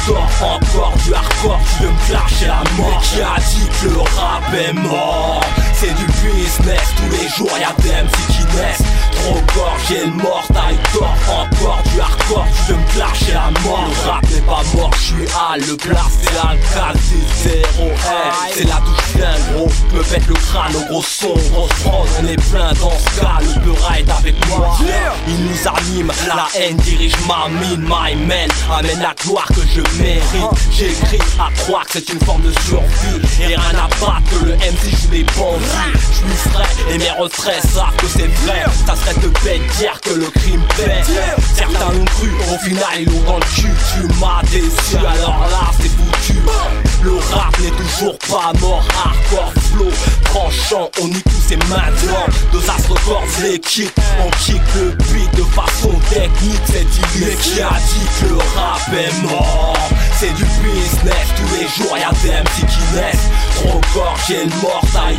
[0.07, 3.01] tort, encore du hardcore Tu veux me clasher la mort.
[3.01, 5.41] Qui a dit que le rap est mort?
[5.73, 10.47] C'est du business, tous les jours y'a des MC qui naissent Trop gorgé le mort,
[10.93, 13.87] tort, encore du hardcore Tu veux me clasher la mort.
[13.89, 18.53] Le rap n'est pas mort, je suis à le place C'est l'alcal, c'est zéro hey,
[18.53, 22.27] C'est la douche bien gros, me pète le crâne au gros son Grosse prod, on
[22.27, 24.77] est plein dans ce cas Le beurre est avec moi.
[25.27, 28.49] Il nous anime, la haine dirige ma mine, my man.
[28.71, 30.21] Amène la gloire que je mérite.
[30.71, 33.21] J'écris à croire que c'est une forme de survie.
[33.41, 35.65] Et rien à battre que le MC joue les bandits
[36.11, 38.65] Je suis frais et mes retraits savent que c'est vrai.
[38.85, 41.01] Ça serait te bête dire que le crime paie.
[41.55, 45.89] Certains l'ont cru, au final ils l'ont dans cul Tu m'as déçu alors là c'est
[45.89, 46.39] foutu.
[47.03, 49.89] Le rap n'est toujours pas mort Hardcore flow,
[50.25, 55.43] tranchant, on y tous et maintenant Deux as records l'équipe, on kick le beat de
[55.43, 59.89] façon technique C'est illicite qui a dit que le rap est mort?
[60.21, 63.27] C'est du business, tous les jours y'a des MC qui naissent.
[63.55, 65.17] Trop gorgé le mort, taille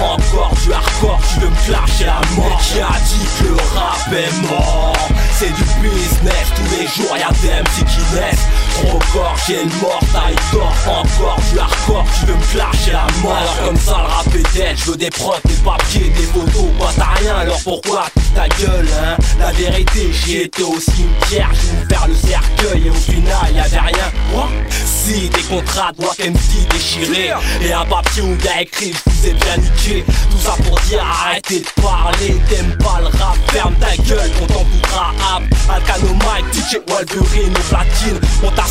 [0.00, 1.20] encore du hardcore.
[1.34, 2.60] Tu veux me clasher la mort.
[2.62, 5.08] Qui a dit le rap est mort.
[5.32, 10.00] C'est du business, tous les jours y'a des MC qui naissent Trop gorgé le mort,
[10.12, 14.12] taille d'or, encore du hardcore Tu veux me clasher la mort Alors comme ça le
[14.12, 17.60] rap est dead, je veux des preuves, des papiers, des photos, quoi t'as rien, alors
[17.62, 19.16] pourquoi ta gueule, hein?
[19.38, 24.10] La vérité, j'y étais au cimetière, j'ai ouvert le cercueil et au final y'avait rien.
[24.32, 24.48] Quoi?
[24.70, 27.30] Si, des contrats de Wakenty déchirés
[27.62, 30.04] et un papier où bien écrit, je vous ai bien niqué.
[30.30, 34.46] Tout ça pour dire arrêtez de parler, t'aimes pas le rap, ferme ta gueule, on
[34.46, 35.42] t'en voudra ap.
[35.68, 38.63] Alcano Mike, DJ Wolverine, platine, on t'assassine,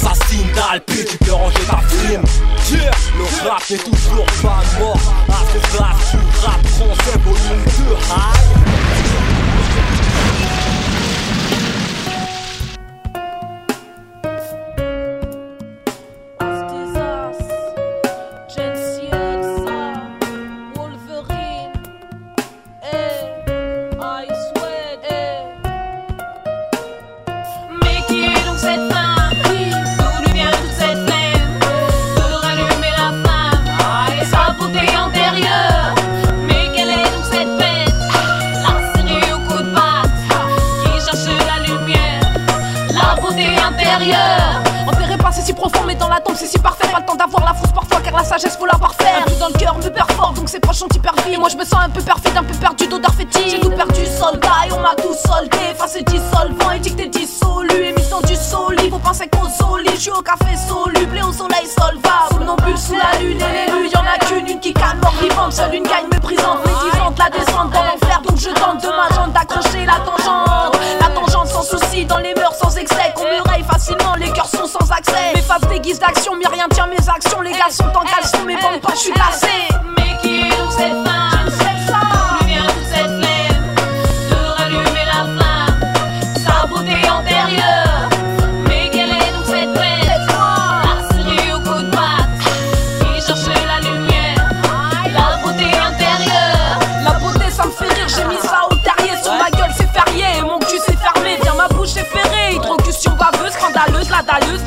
[0.56, 2.24] t'as le tu peux ranger ta frime.
[2.72, 4.98] Yeah, le rap n'est toujours pas mort,
[6.12, 9.33] tu rap français, volume 2, high.
[45.44, 46.88] C'est si profond, mais dans la tombe, c'est si parfait.
[46.88, 49.26] Pas le temps d'avoir la frousse parfois, car la sagesse faut la parfaire.
[49.28, 51.34] Un dans le cœur me perfore, donc c'est proches sont hyper vie.
[51.34, 53.50] Et moi je me sens un peu perfide, un peu perdu d'odeur fétide.
[53.50, 55.58] J'ai tout perdu, soldat, et on m'a tout soldé.
[55.78, 57.76] Face et dissolvant, et dit que t'es dissolu.
[57.76, 59.92] Émission du solide, faut penser qu'au solide.
[59.96, 62.32] Je suis au café soluble et au soleil solvable.
[62.32, 65.52] Somnambule sous la lune et les rues, y'en a qu'une, une qui calme mort vivante.
[65.52, 68.22] Seule une gagne méprisante, médisante, la descente dans l'enfer.
[68.26, 70.78] Donc je tente de ma jambe d'accrocher la tangente.
[71.02, 73.14] La tangente sans souci, dans les mœurs sans excès.
[73.16, 75.33] Qu'on me raye facilement, les cœurs sont sans accès.
[75.34, 77.42] Mes faves déguisent d'action, mais rien tient mes actions.
[77.42, 79.48] Les gars sont en caleçon, mes bandes pas, je suis lassé.
[79.98, 81.46] Mais qui est donc cette femme?
[81.48, 83.76] D'où lui vient toute cette flemme?
[84.30, 85.94] De rallumer la flamme.
[86.36, 88.10] Sa beauté antérieure.
[88.68, 90.28] Mais quelle est donc cette bête
[90.84, 92.42] La série au coup de patte.
[93.00, 94.50] Qui cherche la lumière.
[95.14, 96.80] La beauté intérieure.
[97.04, 99.18] La beauté ça me fait rire, j'ai mis ça au terrier.
[99.22, 99.84] Sur ma gueule c'est
[100.38, 101.38] et mon cul c'est fermé.
[101.42, 104.63] Bien ma bouche est ferrée, hydrocution baveuse, scandaleuse La dalleuse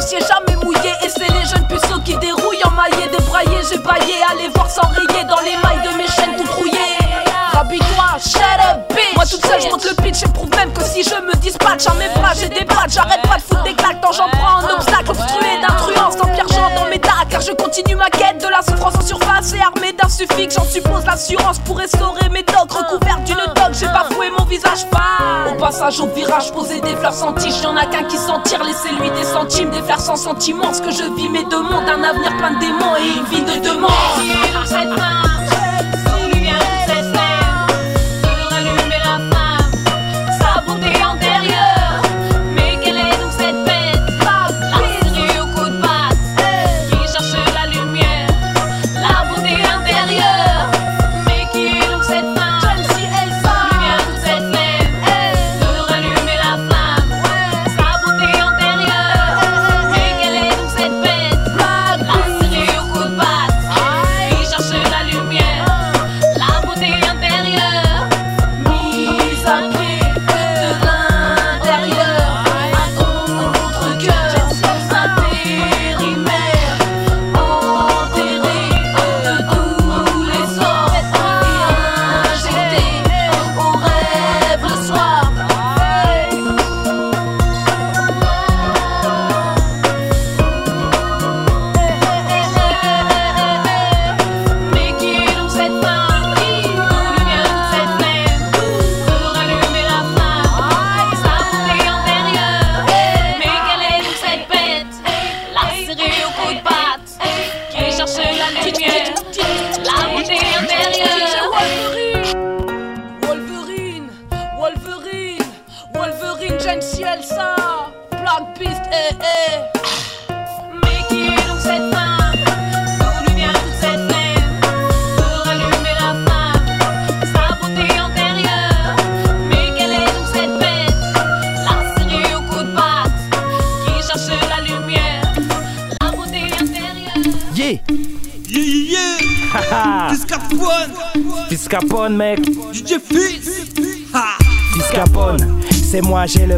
[0.00, 0.92] Sied jamais mouillé.
[1.04, 5.40] Et c'est les jeunes puceaux qui dérouillent Emmaillés, débraillés, j'ai baillé Allez voir s'enrayer dans
[5.40, 6.96] les mailles de mes chaînes tout trouillées
[7.52, 8.89] Rabille-toi, shut up
[9.20, 11.92] Moi toute seule je monte le pitch J'éprouve même que si je me dispatche À
[11.92, 14.74] mes bras j'ai des pattes, j'arrête pas de foutre des claques Tant j'en prends un
[14.76, 18.62] obstacle obstrué d'influence Sans pierre dans mes dagues Car je continue ma quête de la
[18.62, 19.52] souffrance en surface.
[19.52, 23.88] Et armé d'un suffixe J'en suppose l'assurance pour essorer mes dogs Recouvert d'une toque, j'ai
[23.88, 27.84] bafoué mon visage pas Au passage au virage, poser des fleurs sans tige Y'en a
[27.84, 31.28] qu'un qui s'en tire, laissez-lui des centimes Des fleurs sans sentiment, ce que je vis
[31.28, 35.39] mes deux mondes Un avenir plein de démons et une vie de demande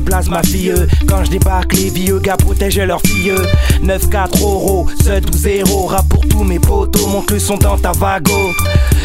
[0.02, 0.74] blaze ma fille.
[1.08, 3.34] Quand je débarque, les vieux gars protègent leurs filles.
[3.82, 7.92] 9-4 euros, ce 12 héros Rap pour tous mes potos, mon que sont dans ta
[7.92, 8.52] vago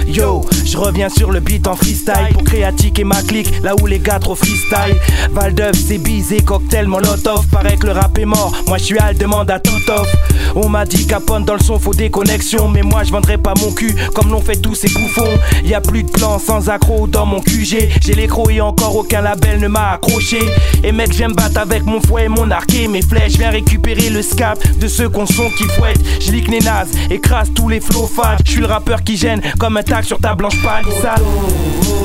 [0.08, 3.86] Yo, je reviens sur le beat en freestyle pour créatique et ma clique, là où
[3.86, 4.95] les gars trop freestyle.
[5.32, 7.47] Valdeuf, c'est bisé, cocktail, molotov.
[7.47, 10.07] Paraît que le rap est mort, moi je suis al, demande à tout off.
[10.55, 12.68] On m'a dit Capone dans le son, faut déconnexion.
[12.68, 15.38] Mais moi je vendrai pas mon cul comme l'ont fait tous ces bouffons.
[15.63, 17.89] Y a plus de plan sans accro dans mon QG.
[18.01, 20.39] J'ai l'écro et encore aucun label ne m'a accroché.
[20.84, 23.38] Et mec, j'aime battre avec mon fouet et mon arc et mes flèches.
[23.38, 26.03] Viens récupérer le scap de ceux qu'on son qui fouettent.
[26.22, 28.09] Je les nazes, écrase tous les flots.
[28.45, 31.22] Je suis le rappeur qui gêne comme un tag sur ta blanche palissade.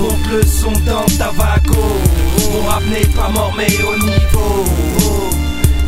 [0.01, 1.77] Monte le son dans ta vago.
[2.51, 4.65] Mon rap n'est pas mort mais au niveau.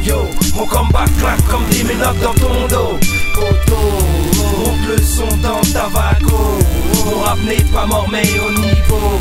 [0.03, 2.99] Yo, mon combat claque comme des menottes dans ton dos.
[3.35, 3.81] Poto,
[4.59, 6.59] monte le son dans ta vago.
[7.07, 9.19] Mon rap n'est pas mort mais au niveau.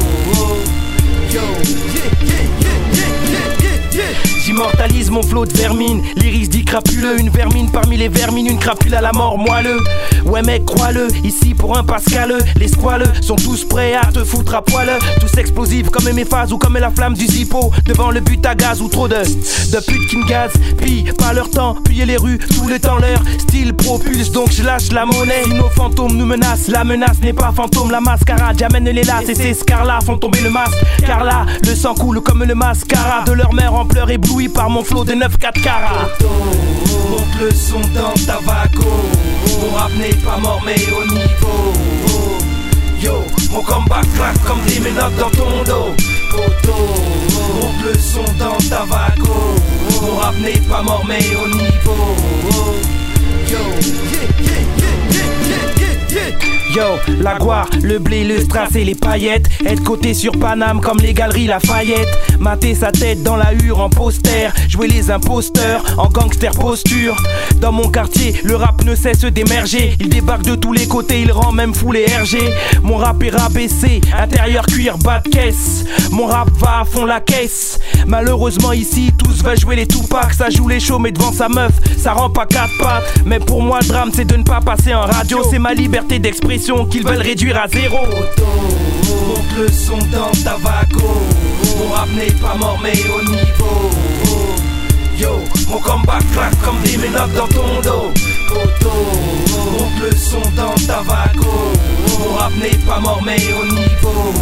[4.46, 7.72] J'immortalise mon flot de vermine, l'iris dit crapuleux, une vermine.
[7.72, 9.38] Parmi les vermines, une crapule à la mort.
[9.38, 9.80] Moelleux.
[10.26, 14.56] Ouais mec, crois-le, ici pour un pascaleux, les squaleux sont tous prêts à te foutre
[14.56, 18.22] à poil, tous explosifs comme mes phases ou comme la flamme du zippo, devant le
[18.22, 21.76] but à gaz ou trop de, de putes qui me gazent, puis pas leur temps,
[21.84, 25.44] piller les rues, tout le temps leur style propulse, donc je lâche la monnaie.
[25.50, 29.28] Nos fantômes nous menacent, la menace n'est pas fantôme, la mascarade, j'amène les laces.
[29.28, 33.32] Et ces scars-là font tomber le masque, car le sang coule comme le mascara de
[33.34, 36.10] leur mère en pleurs éblouis par mon flot de 9-4 carats.
[37.10, 38.90] Monte le son dans ta vago.
[39.62, 41.74] Mon rap n'est pas mort mais au niveau.
[43.02, 45.94] Yo, mon combat claque comme des menottes dans ton dos.
[46.32, 46.78] Poto,
[47.56, 49.56] monte le son dans ta vago.
[50.02, 52.16] Mon rap n'est pas mort mais au niveau.
[53.50, 55.43] Yo, yeah, yeah, yeah, yeah.
[56.76, 56.84] Yo,
[57.22, 59.48] la gloire, le blé, le strass et les paillettes.
[59.66, 62.08] Être coté sur Paname comme les galeries Lafayette.
[62.40, 64.50] Mater sa tête dans la hure en poster.
[64.68, 67.16] Jouer les imposteurs en gangster posture.
[67.58, 69.96] Dans mon quartier, le rap ne cesse d'émerger.
[70.00, 72.38] Il débarque de tous les côtés, il rend même fou les RG.
[72.84, 75.86] Mon rap est rabaissé, intérieur cuir, bas de caisse.
[76.12, 77.80] Mon rap va à fond la caisse.
[78.06, 80.34] Malheureusement, ici, tous veulent jouer les Tupac.
[80.34, 83.22] Ça joue les shows, mais devant sa meuf, ça rend pas quatre pattes.
[83.26, 85.42] Mais pour moi, le drame, c'est de ne pas passer en radio.
[85.50, 87.98] C'est ma liberté d'expression qu'ils veulent réduire à zéro.
[88.06, 91.22] Monte le son dans ta vago.
[91.78, 93.90] Mon rap n'est pas mort, mais au niveau.
[95.18, 95.30] Yo,
[95.70, 98.12] mon combat claque comme des menottes dans ton dos.
[98.48, 98.92] Poto,
[99.72, 101.74] monte le son dans ta vago.
[102.20, 104.34] Mon rap n'est pas mort, mais au niveau.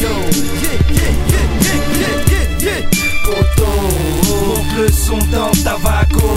[0.00, 0.08] Yo,
[0.62, 1.46] yeah, yeah, yeah,
[2.00, 2.82] yeah, yeah, yeah.
[3.24, 3.70] Poto,
[4.46, 6.28] monte le son dans ta vago.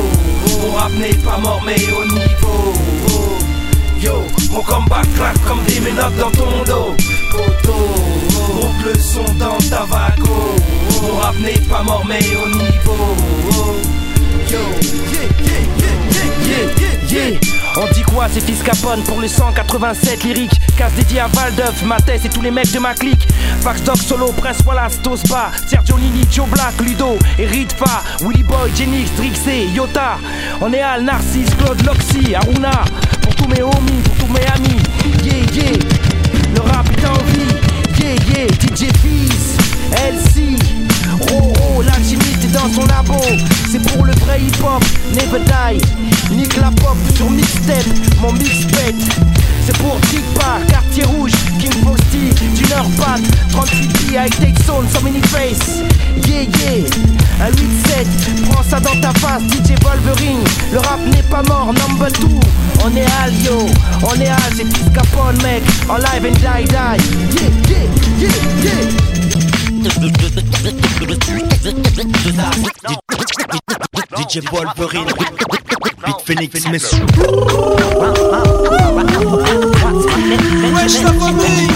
[0.62, 2.79] Mon rap n'est pas mort, mais au niveau.
[4.02, 6.96] Yo, mon combat claque comme des menottes dans ton dos.
[7.32, 7.76] Poto,
[8.56, 10.56] monte le son dans ta vago.
[11.02, 11.36] Mon rap
[11.70, 13.16] pas mort, mais au niveau.
[14.50, 14.60] Yo,
[15.12, 17.69] yeah, yeah, yeah, yeah, yeah, yeah.
[17.78, 20.60] On dit quoi, c'est fils Capone pour le 187 lyrique.
[20.78, 23.28] Casse dédié à Valdeuf, Mathès et tous les mecs de ma clique.
[23.62, 28.72] Fax Dog Solo, Prince Wallace, Tosba, Sergio Nini, Joe Black, Ludo et Ritfa, Willy Boy,
[28.76, 30.18] Genix, Drixé, Yota.
[30.62, 32.84] On est Al, Narcisse, Claude, Loxy, Aruna.
[33.22, 34.82] Pour tous mes homies, pour tous mes amis.
[35.24, 35.78] Yeah, yeah.
[36.56, 37.56] Le rap est en vie.
[38.00, 38.48] Yeah, yeah.
[38.48, 39.58] DJ Fizz,
[39.94, 40.79] LC.
[41.22, 43.20] Roro, l'alchimiste est dans son labo.
[43.72, 46.36] C'est pour le vrai hip-hop, never die.
[46.36, 47.86] Nique la pop sur mixtape,
[48.22, 48.96] mon mixtape.
[49.66, 55.22] C'est pour Tigpa, Quartier Rouge, King Posty, Dinner Pat, 38 avec Take Zone, so many
[55.22, 55.82] face.
[56.28, 56.86] Yeah, yeah.
[57.42, 60.44] Un 8-7, prends ça dans ta face, DJ Wolverine.
[60.72, 62.28] Le rap n'est pas mort, number 2.
[62.84, 63.68] On est al, yo.
[64.04, 65.64] On est al, c'est Capone, mec.
[65.88, 66.98] En live and die, die.
[67.36, 67.86] Yeah, yeah,
[68.20, 69.19] yeah, yeah.
[74.18, 75.08] DJ Wolverine,
[76.06, 77.06] Beat Phoenix, messieurs.
[80.76, 81.68] Wesh la famille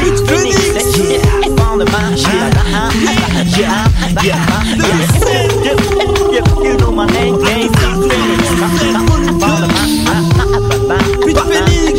[0.00, 0.56] Beat Phoenix.
[11.26, 11.96] Beat Phoenix.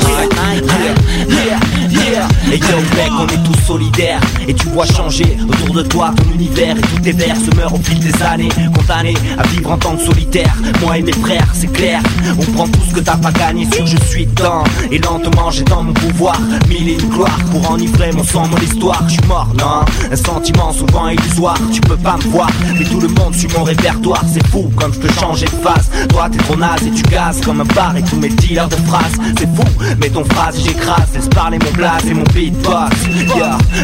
[2.50, 2.78] Et yo
[3.10, 4.22] mec on est tous solidaires.
[4.48, 6.78] Et tu vois changer autour de toi ton univers.
[6.78, 8.50] Et tous tes vers se meurent au fil des années.
[8.76, 10.54] Condamnés à vivre en tant que solitaire.
[10.82, 12.02] Moi et mes frères c'est clair.
[12.38, 15.64] On prend tout ce que t'as pas gagné Sûr je suis dedans Et lentement j'ai
[15.64, 16.40] dans mon pouvoir
[16.70, 19.04] Mille et une gloire pour enivrer mon sang, mon histoire.
[19.08, 19.86] Je suis mort non.
[20.12, 21.58] Un sentiment souvent illusoire.
[21.72, 24.24] Tu peux pas me voir Mais tout le monde suit mon répertoire.
[24.32, 27.42] C'est fou comme je peux changer de face Toi t'es trop naze et tu gazes
[27.42, 29.18] comme un bar Et tous mes dealers de phrases.
[29.38, 29.64] C'est fou
[30.00, 31.14] mais ton phrase j'écrase.
[31.14, 32.97] Laisse parler mon blaze et mon beatbox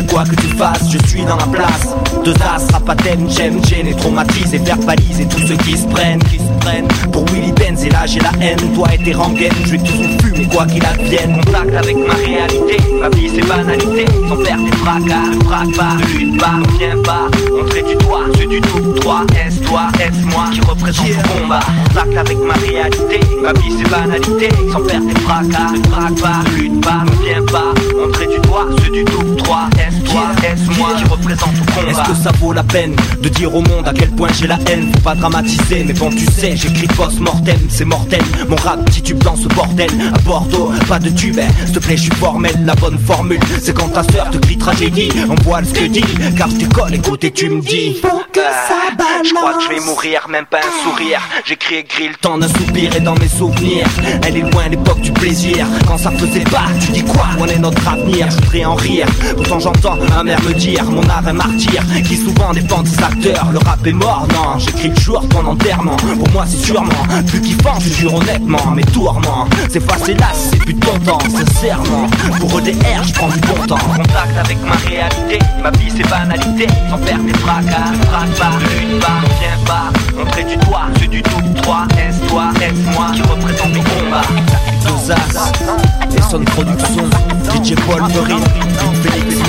[0.09, 1.95] Quoi que tu fasses je suis dans la place.
[2.23, 6.37] Deux as, rapatem, j'aime, et traumatise Et verbaliser tous ceux qui se prennent qui
[7.11, 8.57] Pour Willy Benz et là j'ai la haine.
[8.73, 11.41] Toi et tes rengaines, je vais toujours fumer quoi qu'il advienne.
[11.45, 14.05] Contact avec ma réalité, ma vie c'est banalité.
[14.29, 15.33] Sans faire des fracas,
[15.77, 19.63] pas, ne lutte pas, ne viens pas Montrer du doigt, ceux du tout, toi, est
[19.65, 21.59] toi, est moi Qui représente le combat?
[21.87, 24.49] Contact avec ma réalité, ma vie c'est banalité.
[24.71, 28.91] Sans faire des fracas, pas, ne lutte pas, ne viens pas Montrer du doigt, ceux
[28.91, 31.53] du tout, toi, est Qui représente
[31.89, 34.59] Est-ce que ça vaut la peine de dire au monde à quel point j'ai la
[34.67, 34.91] haine?
[34.93, 38.21] Faut pas dramatiser, mais bon tu sais, j'écris post-mortem, c'est mortel.
[38.47, 39.89] Mon rap titube dans ce bordel.
[40.13, 43.39] À Bordeaux, pas de tube, eh, s'il te plaît je suis formel La bonne formule,
[43.59, 45.09] c'est quand ta sœur te crie tragédie.
[45.29, 46.05] On voit ce que dit,
[46.37, 47.99] car je décolle, écoute et tu me dis.
[48.31, 49.27] Que ça balance.
[49.27, 51.21] Je crois que je vais mourir, même pas un sourire.
[51.45, 53.87] J'écris et grille le temps d'un soupir et dans mes souvenirs.
[54.27, 55.65] Elle est loin l'époque du plaisir.
[55.87, 57.27] Quand ça faisait pas, tu dis quoi?
[57.39, 59.07] On est notre avenir, je voudrais en rire.
[59.35, 63.49] Pourtant j'entends ma mère me dire Mon art est martyr, qui souvent dépend des acteurs.
[63.51, 66.89] Le rap est mort, non, j'écris de ton enterrement Pour moi c'est sûrement
[67.27, 71.19] plus kiffant, je jure honnêtement Mes tourments, c'est facile là, c'est plus de ton temps
[71.19, 72.07] Sincèrement,
[72.39, 73.77] pour EDR je prends du bon temps.
[73.77, 76.67] Contact avec ma réalité, ma vie c'est banalité.
[76.89, 79.91] Sans faire des fracas, ne braque pas, lutte pas, viens pas.
[80.17, 84.21] Montrer du doigt, ceux du tout, toi, est toi, est moi Qui représente le combat
[84.67, 85.51] Exosas,
[86.11, 87.09] Lesson Production,
[87.53, 88.03] DJ Paul
[89.01, 89.42] Félix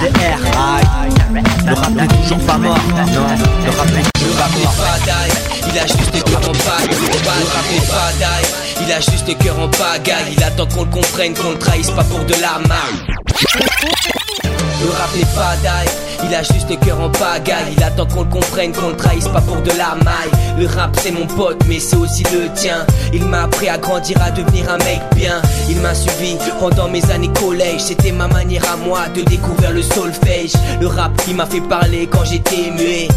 [0.00, 3.26] Le rap n'est toujours pas mort, non,
[3.64, 5.30] le rap est Le rap est pas d'ail,
[5.68, 6.88] il a juste le cœur en pagaille.
[6.88, 8.44] Le rap est pas d'ail,
[8.80, 10.34] il a juste le cœur en pagaille.
[10.36, 14.19] Il attend qu'on le comprenne, qu'on le trahisse pas pour de la maille.
[14.82, 15.88] Le rap n'est pas d'ail,
[16.24, 17.74] il a juste le cœur en pagaille.
[17.76, 20.30] Il attend qu'on le comprenne, qu'on le trahisse pas pour de la maille.
[20.58, 22.86] Le rap c'est mon pote, mais c'est aussi le tien.
[23.12, 25.42] Il m'a appris à grandir, à devenir un mec bien.
[25.68, 27.80] Il m'a suivi pendant mes années collège.
[27.80, 30.52] C'était ma manière à moi de découvrir le solfège.
[30.80, 33.08] Le rap, il m'a fait parler quand j'étais muet.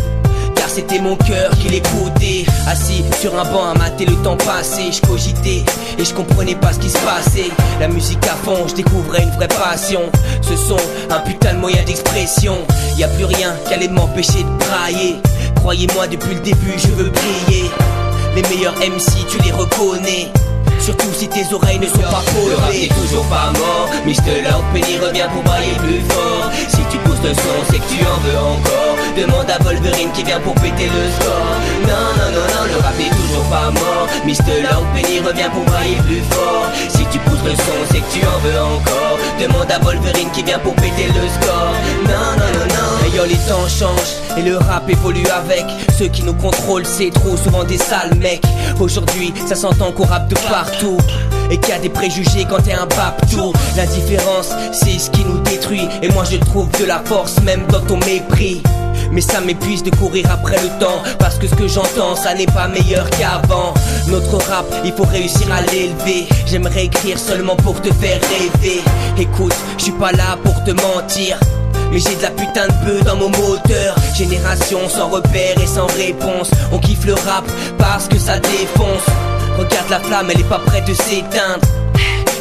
[0.63, 2.45] Car c'était mon cœur qui l'écoutait.
[2.67, 5.65] Assis sur un banc à mater le temps passé Je cogitais
[5.99, 7.49] et je comprenais pas ce qui se passait.
[7.81, 10.03] La musique à fond, je découvrais une vraie passion.
[10.41, 10.77] Ce son,
[11.09, 12.55] un putain de moyen d'expression.
[12.97, 15.17] Y a plus rien qui allait m'empêcher de brailler.
[15.57, 17.69] Croyez-moi depuis le début je veux briller.
[18.33, 20.31] Les meilleurs MC tu les reconnais.
[20.79, 23.89] Surtout si tes oreilles ne sont pas Le rap posées n'est toujours pas mort.
[24.05, 24.49] Mr.
[24.49, 26.49] Lord Penny revient pour brailler plus fort.
[26.69, 30.23] Si tu pousses le son c'est que tu en veux encore Demande à Wolverine qui
[30.23, 31.55] vient pour péter le score.
[31.83, 34.07] Non non non non le rap n'est toujours pas mort.
[34.25, 34.63] Mr.
[34.63, 36.65] Lord Penny revient pour brailler plus fort.
[36.89, 39.19] Si tu pousses le son c'est que tu en veux encore.
[39.39, 41.73] Demande à Wolverine qui vient pour péter le score.
[42.05, 43.15] Non non non non.
[43.15, 45.65] Yo les temps changent et le rap évolue avec.
[45.95, 48.43] Ceux qui nous contrôlent c'est trop souvent des sales mecs.
[48.79, 50.97] Aujourd'hui ça s'entend qu'on rappe de partout
[51.51, 55.39] et qu'il y a des préjugés quand t'es un paptou L'indifférence c'est ce qui nous
[55.39, 58.63] détruit Et moi je trouve de la force même dans ton mépris
[59.11, 61.01] mais ça m'épuise de courir après le temps.
[61.19, 63.73] Parce que ce que j'entends ça n'est pas meilleur qu'avant.
[64.07, 66.27] Notre rap il faut réussir à l'élever.
[66.45, 68.81] J'aimerais écrire seulement pour te faire rêver.
[69.17, 71.39] Écoute je suis pas là pour te mentir.
[71.91, 73.95] Mais j'ai de la putain de bœuf dans mon moteur.
[74.15, 76.49] Génération sans repère et sans réponse.
[76.71, 77.45] On kiffe le rap
[77.77, 79.05] parce que ça défonce.
[79.57, 81.67] Regarde la flamme elle est pas prête de s'éteindre.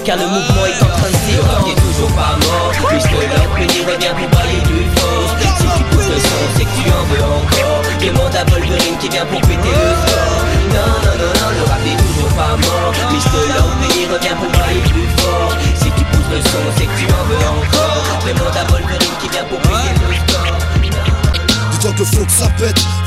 [0.05, 2.62] Car le mouvement est en train de s'éteindre toujours pas mort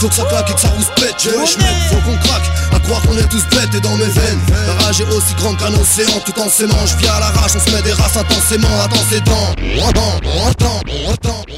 [0.05, 2.79] faut que ça claque et que ça rouspète Je wesh mec, faut qu'on craque, à
[2.79, 4.39] croire qu'on est tous bêtes et dans mes veines.
[4.67, 6.85] La rage est aussi grande qu'un océan, tout en s'aimant.
[6.85, 9.55] Je viens à l'arrache, on se met des races intensément, attends ses dents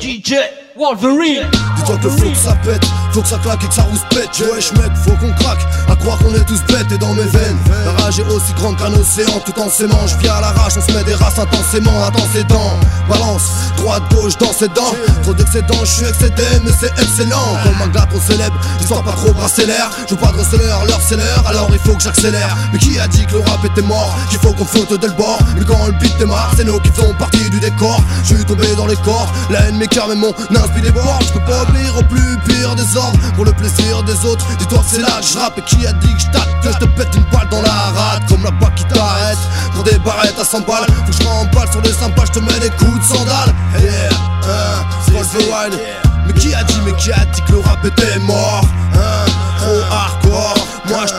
[0.02, 3.84] DJ Wolverine Dis-toi que faut que ça pète, faut que ça claque et que ça
[3.84, 7.23] rouspète wesh mec, faut qu'on craque, à croire qu'on est tous bêtes et dans mes
[7.23, 7.57] veines.
[7.86, 10.05] La rage est aussi grande qu'un océan, tout en s'aimant.
[10.07, 13.43] Je viens à l'arrache, on se met des races intensément, attends ses dents Balance,
[13.78, 14.93] droite, gauche, dans ses dents.
[15.23, 17.57] Trop d'excédents, je suis excédé, mais c'est excellent.
[17.63, 20.86] Comme un gars trop célèbre, histoire pas trop brasser l'air Je veux pas de receleur,
[20.86, 22.55] l'heure c'est l'heure, alors il faut que j'accélère.
[22.73, 24.15] Mais qui a dit que le rap était mort?
[24.30, 25.39] Qu'il faut qu'on foute dès le bord.
[25.55, 28.01] Mais quand le beat démarre, c'est nous qui faisons partie du décor.
[28.23, 30.34] Je suis tombé dans les corps, la haine m'écarte mais mon
[30.82, 33.20] déborde Je peux pas obéir au plus pire des ordres.
[33.36, 35.57] Pour le plaisir des autres, dis-toi que c'est là que je rappe.
[35.57, 38.28] Et qui a dit que je que je te pète une balle dans la rate?
[38.28, 39.38] Comme la bague qui t'arrête,
[39.74, 40.86] pour des barrettes à 100 balles.
[41.05, 43.53] Faut que je m'emballe sur les sympas, je te mets des coups de sandales.
[43.80, 44.09] Yeah,
[44.43, 45.80] hein, c'est Wolverine
[46.28, 49.26] mais qui a dit, mais qui a dit que le rap était mort Hein,
[49.57, 51.13] trop hardcore, moi je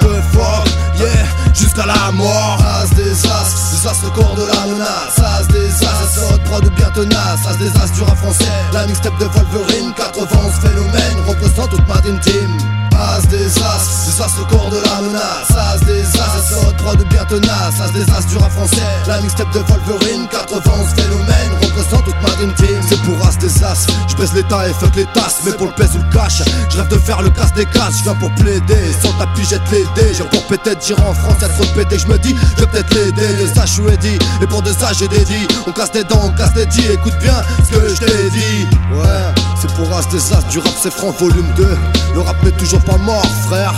[1.59, 2.59] jusqu'à la mort.
[2.83, 5.19] As des as, des as le corps de la menace.
[5.19, 7.47] As des as, sort prod bien tenace.
[7.49, 12.01] As des as du rap français, la mixtape de Wolverine 91 phénomène, représente toute ma
[12.21, 15.51] team As des as, des as le corps de la menace.
[15.57, 17.81] As des as, haute prod bien tenace.
[17.81, 22.31] As des as du rap français, la mixtape de Wolverine 91 phénomène, représente toute ma
[22.31, 22.81] dream team.
[22.89, 25.39] C'est pour as des as, je baisse les tas et fuck les tasses.
[25.45, 27.99] Mais pour le pèse ou le cash, je rêve de faire le casse des casses
[27.99, 30.13] Je viens pour plaider, sans tapis jette les dés.
[30.13, 32.95] J'ai pour péter j'irai en France, y'a trop de Je me dis, je vais peut-être
[32.95, 34.19] l'aider, les as je dit.
[34.43, 37.17] Et pour des as j'ai dédié On casse des dents, on casse des dits, écoute
[37.23, 38.67] bien ce que je t'ai dit.
[38.93, 39.48] Ouais.
[39.61, 41.67] C'est pour un des as du rap, c'est franc volume 2.
[42.15, 43.75] Le rap n'est toujours pas mort, frère.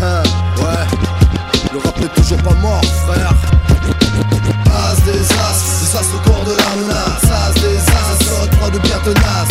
[0.00, 0.86] ouais,
[1.72, 3.32] le rap n'est toujours pas mort, frère.
[4.66, 7.24] As des as, des as au corps de la menace.
[7.24, 9.49] As des as, notre de bien tenace.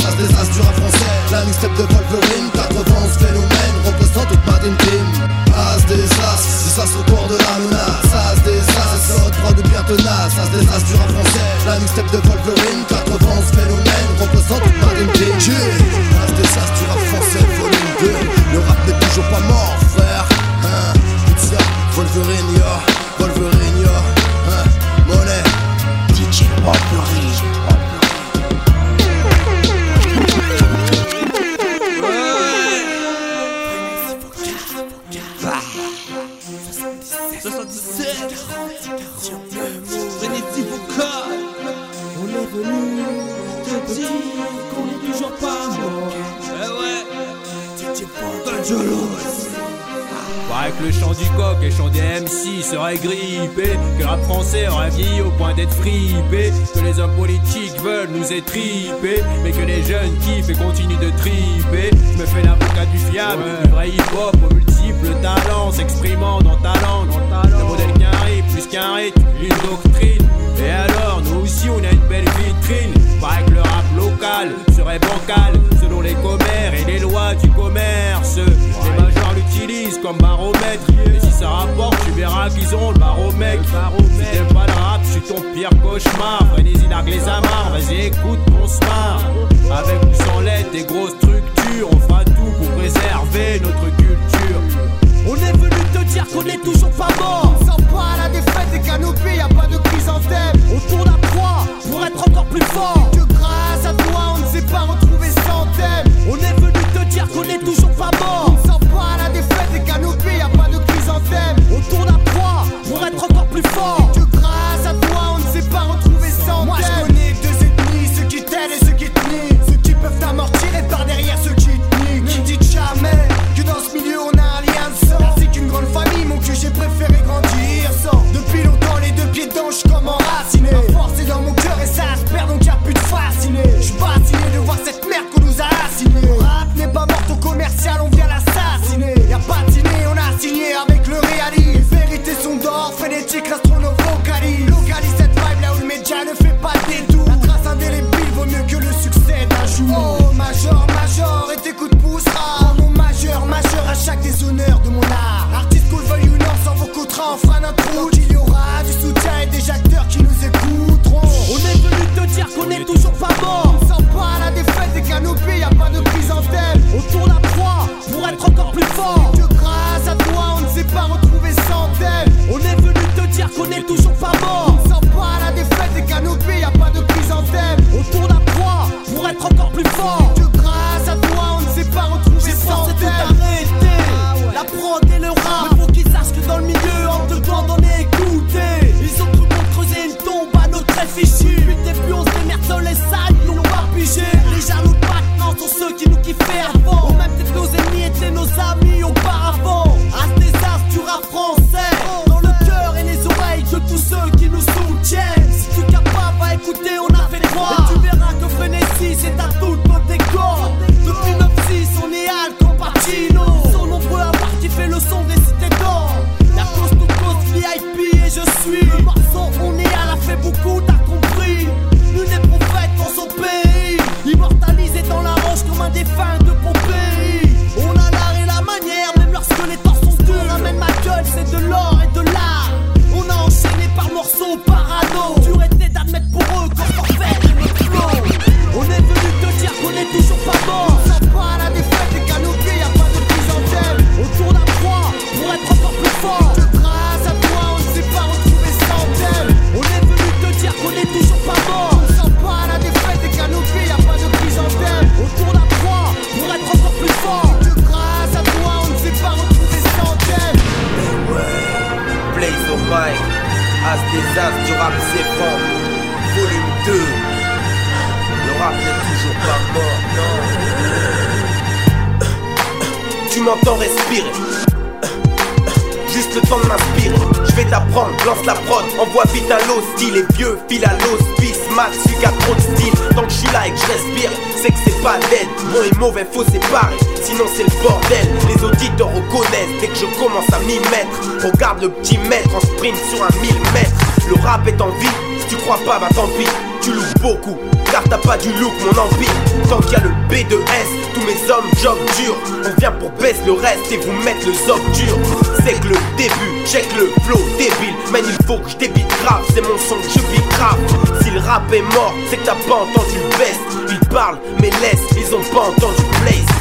[291.44, 293.92] Regarde le petit maître en sprint sur un 1000 mètres.
[294.30, 295.08] Le rap est en vie
[295.40, 296.48] Si tu crois pas bah tant pis.
[296.82, 297.58] Tu loues beaucoup
[297.92, 299.34] car t'as pas du look mon empire
[299.68, 302.36] Tant qu'il y a le B2S Tous mes hommes job dur
[302.66, 305.18] On vient pour baisser le reste et vous mettre le zob dur.
[305.66, 307.96] C'est que le début, check le flow débile.
[308.12, 310.78] Man il faut que je débite grave C'est mon son que je vis grave.
[311.24, 313.60] Si le rap est mort C'est que t'as pas entendu le best.
[313.90, 316.60] Ils parlent mais laisse Ils ont pas entendu place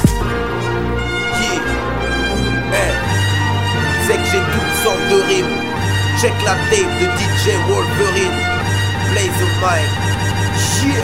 [2.71, 3.05] Yeah.
[3.05, 3.08] Hey.
[4.09, 5.45] C'est que j'ai toutes sortes de rimes.
[6.19, 8.33] Check la tape de DJ Wolverine.
[9.13, 10.09] Blaze of mine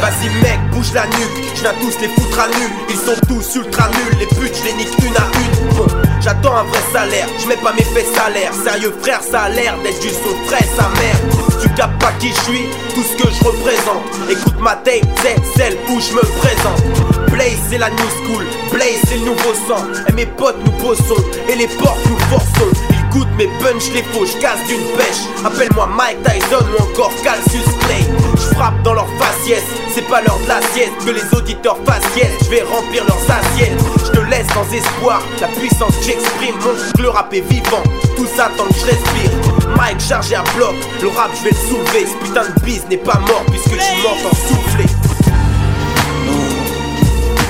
[0.00, 2.66] Vas-y mec, bouge la nuque, je viens tous les foutre à nu.
[2.88, 6.22] Ils sont tous ultra nuls, les putes je les nique une à une.
[6.22, 8.52] J'attends un vrai salaire, je mets pas mes faits salaires.
[8.55, 11.16] Sérieux frère, ça a l'air d'être du son frais sa mère
[11.61, 14.30] Tu capes pas qui je suis, tout ce que je représente.
[14.30, 17.30] Écoute ma tape, c'est celle où je me présente.
[17.30, 19.84] Blaze c'est la new school, Blaze c'est le nouveau sang.
[20.09, 24.26] Et mes potes nous bossons, et les portes nous forçons Goûtent mes punch, les faux,
[24.26, 25.22] je casse d'une pêche.
[25.44, 28.04] Appelle-moi Mike Tyson ou encore Calcius Clay.
[28.34, 29.62] Je frappe dans leur faciès,
[29.94, 33.78] c'est pas l'heure de Que les auditeurs fassent yes, je vais remplir leurs assiettes.
[34.04, 36.56] Je te laisse sans espoir, la puissance que j'exprime.
[36.56, 37.84] Montre que le rap est vivant,
[38.16, 39.30] tout ça tant que je respire.
[39.76, 42.06] Mike chargé à bloc, le rap je vais le soulever.
[42.06, 44.86] Ce putain de bise n'est pas mort puisque tu m'entends souffler.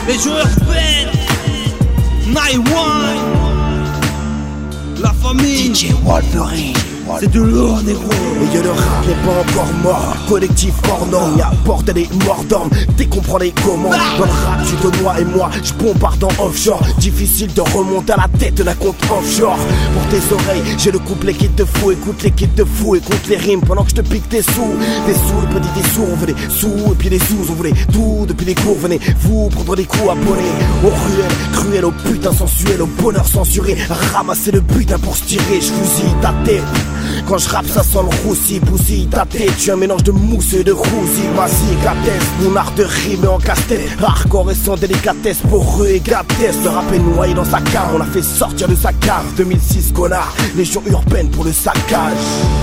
[0.07, 1.09] Les joueurs pètent
[2.27, 3.44] Night One
[5.01, 5.73] La famille.
[5.73, 8.11] DJ Wolverine C'est de l'or négro
[8.43, 10.17] Et le rap n'est pas encore mort.
[10.29, 14.31] Collectif hors norme, y'a porte des morts d'hommes Dès qu'on prend les commandes Dans le
[14.31, 16.83] rap tu te noies et moi je bombarde en offshore.
[16.99, 19.59] Difficile de remonter à la tête d'un compte offshore.
[19.93, 21.95] Pour tes oreilles j'ai le couplet qui te fout.
[21.95, 24.75] Écoute les kits de fou, écoute les rimes Pendant que je te pique tes sous.
[25.07, 26.93] Des sous, le petit des sous, on veut des sous.
[26.93, 28.79] Et puis des sous, on voulait tout depuis les cours.
[28.79, 30.43] Venez vous prendre des coups abonnés
[30.83, 33.77] Au ruel, cruel, au putain sensuel Au bonheur censuré,
[34.13, 35.61] ramasser le butin pour se tirer.
[35.61, 36.63] Je fusille ta tête
[37.27, 40.53] quand je rappe ça sent le roussi, bousille ta tête Tu un mélange de mousse
[40.53, 40.73] et de
[41.37, 43.91] Ma cicatrice, mon art de rime en casse-tête.
[44.03, 47.99] Hardcore et sans délicatesse, pour eux et Le rap est noyé dans sa cave, on
[47.99, 49.25] l'a fait sortir de sa cave.
[49.37, 52.13] 2006 connard, légion urbaine pour le saccage.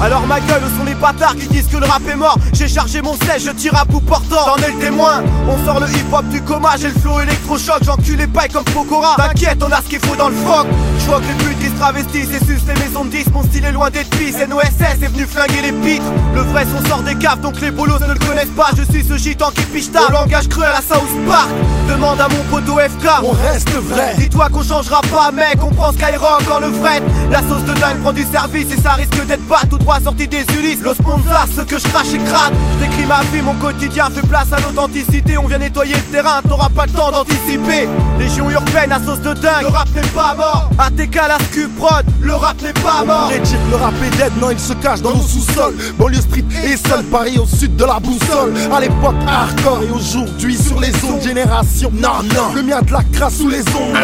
[0.02, 2.38] Alors ma gueule, où sont les bâtards qui disent que le rap est mort?
[2.54, 4.46] J'ai chargé mon sèche, je tire à bout portant.
[4.46, 8.18] T'en es le témoin, on sort le hip-hop du coma J'ai le flow électrochoc, j'encule
[8.18, 9.16] les pailles comme Pokora.
[9.18, 10.68] T'inquiète, on a ce qu'il faut dans le froc.
[11.00, 13.72] Je vois que les putes travestissent et sucent les maisons de 10 Mon style est
[13.72, 16.06] loin d'être pisse, NOSS est venu flinguer les pitres
[16.36, 18.70] Le vrai son sort des caves, donc les bolos ne le connaissent pas.
[18.78, 21.50] Je suis ce gitan qui piche ta langage cruel à South Park.
[21.90, 24.14] Demande à mon poteau FK On reste vrai.
[24.20, 27.02] Dis-toi qu'on changera pas mec, on prend Skyrock encore le fret
[27.32, 30.28] La sauce de dingue prend du service et ça risque d'être pas tout droit sorti
[30.28, 33.56] des Ulysses Los Ponzas, ce que je crache et crade Je décris ma vie, mon
[33.56, 35.36] quotidien fait place à l'authenticité.
[35.40, 37.90] On vient nettoyer le terrain, t'auras pas le temps d'anticiper.
[38.20, 40.70] Légion urbaine à sauce de dingue, le rap n'est pas mort.
[40.78, 43.32] ATK la SQ prod, le rap n'est pas mort.
[43.70, 45.76] Le rap est dead, non il se cache dans nos sous-sols.
[45.98, 48.54] Banlieue street et seul Paris au sud de la boussole.
[48.72, 53.04] À l'époque hardcore et aujourd'hui sur les autres générations Non, non, le mien de la
[53.12, 53.98] crasse sous les ondes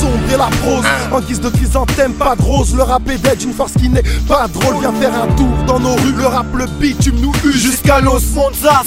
[0.00, 2.74] Sombre et la prose, en guise de chrysanthème, pas de rose.
[2.74, 4.76] Le rap est dead, une force qui n'est pas drôle.
[4.80, 8.20] Viens faire un tour dans nos rues, le rap, le bitume nous use Jusqu'à Los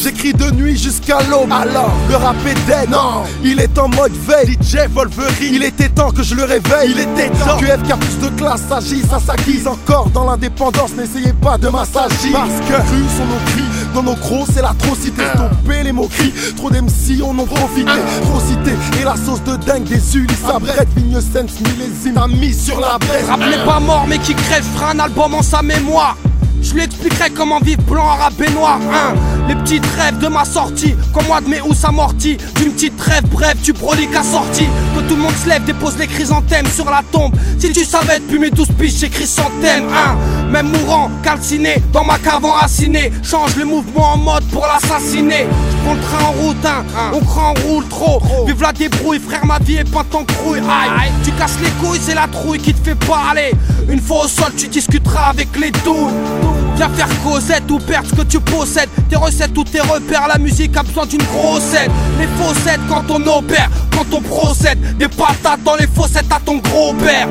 [0.01, 1.51] j'écris de nuit jusqu'à l'aube.
[1.51, 4.57] Alors, le rap est dead, non, il est en mode veille.
[4.61, 6.91] DJ Wolverine, il était temps que je le réveille.
[6.91, 7.57] Il était temps.
[7.57, 11.67] Que FK plus de classe s'agisse à sa guise Encore dans l'indépendance, n'essayez pas de
[11.67, 15.23] m'assagir Parce que cru sont nos cris, dans nos crocs c'est l'atrocité.
[15.33, 17.91] Stopper les moqueries, trop d'MC on en profité
[18.23, 18.71] Trop cité,
[19.01, 22.79] et la sauce de dingue des Ulysses à brette Vigne Sense, millésime a mis sur
[22.79, 26.15] la brette Rap n'est pas mort mais qui crève fera un album en sa mémoire
[26.63, 29.13] je lui expliquerai comment vivre blanc, arabe et noir hein.
[29.47, 33.27] Les petites rêves de ma sortie Comme moi de mes où s'amortit D'une petite rêve
[33.29, 37.01] brève tu proliques assorti Que tout le monde se lève dépose les chrysanthèmes sur la
[37.11, 37.33] tombe.
[37.59, 40.15] Si tu savais depuis mes douze piges j'écris sans thème hein.
[40.49, 45.45] Même mourant, calciné Dans ma cave enracinée Change le mouvement en mode pour l'assassiner.
[45.71, 46.83] Je prends le train en route hein.
[47.11, 48.21] On en roule trop.
[48.47, 50.59] Vive la débrouille frère ma vie est pas en crouille.
[50.59, 53.51] Aïe, tu casses les couilles c'est la trouille qui te fait parler
[53.89, 58.15] Une fois au sol tu discuteras avec les douilles Viens faire causette ou perdre ce
[58.15, 58.89] que tu possèdes.
[59.09, 63.03] Tes recettes ou tes repères, la musique a besoin d'une grosse aide Les faussettes quand
[63.09, 67.27] on opère, quand on procède Des patates dans les fossettes à ton gros père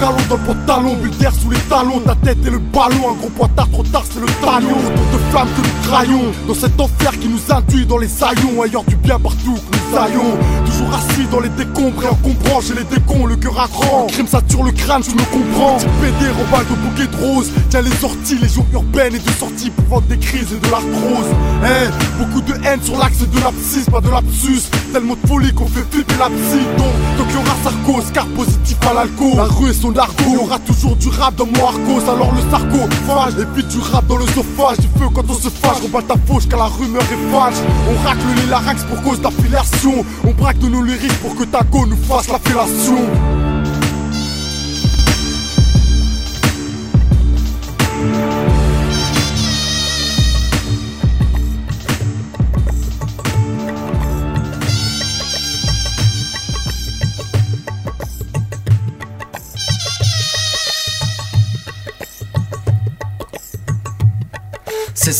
[0.00, 3.28] Galon dans le pantalon, d'air sous les talons, ta tête et le ballon, un gros
[3.28, 7.12] pointard trop tard c'est le talion, autant de flammes que nous traillons, dans cet enfer
[7.20, 11.26] qui nous induit dans les saillons, ailleurs du bien partout que nous aillons, toujours assis
[11.30, 14.56] dans les décombres et encombrant chez les décons, le cœur à cran, crime ça tue
[14.64, 18.38] le crâne, je me comprends, petit pédé, remballe de bouquet de roses, tiens les sorties,
[18.40, 21.30] les jours urbaines et de sorties pour vendre des crises et de l'arthrose,
[21.62, 25.66] hein, beaucoup de haine sur l'axe de l'abscisse, pas de lapsus, tellement de folie qu'on
[25.66, 29.70] fait flipper la psy, donc, donc y aura sarcose, car positif à l'alcool, la rue
[29.70, 33.46] et son y aura toujours du rap dans mon arcos, alors le sarco, fâche, et
[33.54, 36.14] puis du rap dans le sophage, du feu quand on se fâche, on bat ta
[36.26, 37.56] fauche car la rumeur est fâche,
[37.88, 41.62] on racle les larynx pour cause d'affiliation, on braque de nos lyriques pour que ta
[41.62, 42.38] go nous fasse la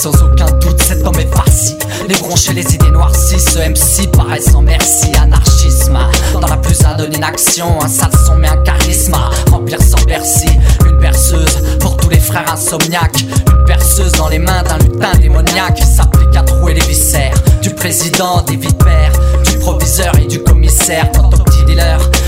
[0.01, 1.77] sans aucun doute cet homme est farci
[2.09, 5.13] Les bronches et les idées noircies Ce MC paraît sans merci.
[5.21, 5.99] Anarchisme
[6.41, 9.15] Dans la plus anonyme action Un sale son mais un charisme.
[9.51, 10.49] Remplir sans Bercy
[10.87, 13.21] Une berceuse pour tous les frères insomniaques.
[13.21, 15.75] Une perceuse dans les mains d'un lutin démoniaque.
[15.75, 19.13] Qui s'applique à trouer les viscères Du président, des vipères
[19.51, 21.11] Du proviseur et du commissaire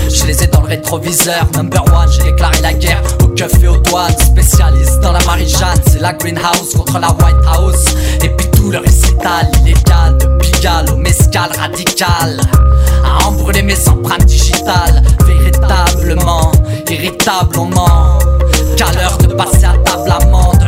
[0.09, 1.47] Je les ai dans le rétroviseur.
[1.55, 4.17] Number one, j'ai déclaré la guerre Au keuf et aux douanes.
[4.17, 5.81] Spécialiste dans la Marie-Jeanne.
[5.87, 7.95] C'est la greenhouse contre la White House.
[8.23, 12.39] Et puis tout le récital illégal De Pigalle au mescal radical
[13.03, 15.03] À embrûler mes empreintes digitales.
[15.25, 16.51] Véritablement
[16.89, 18.19] irritable on ment
[18.77, 20.62] Qu'à l'heure de passer à table amant de la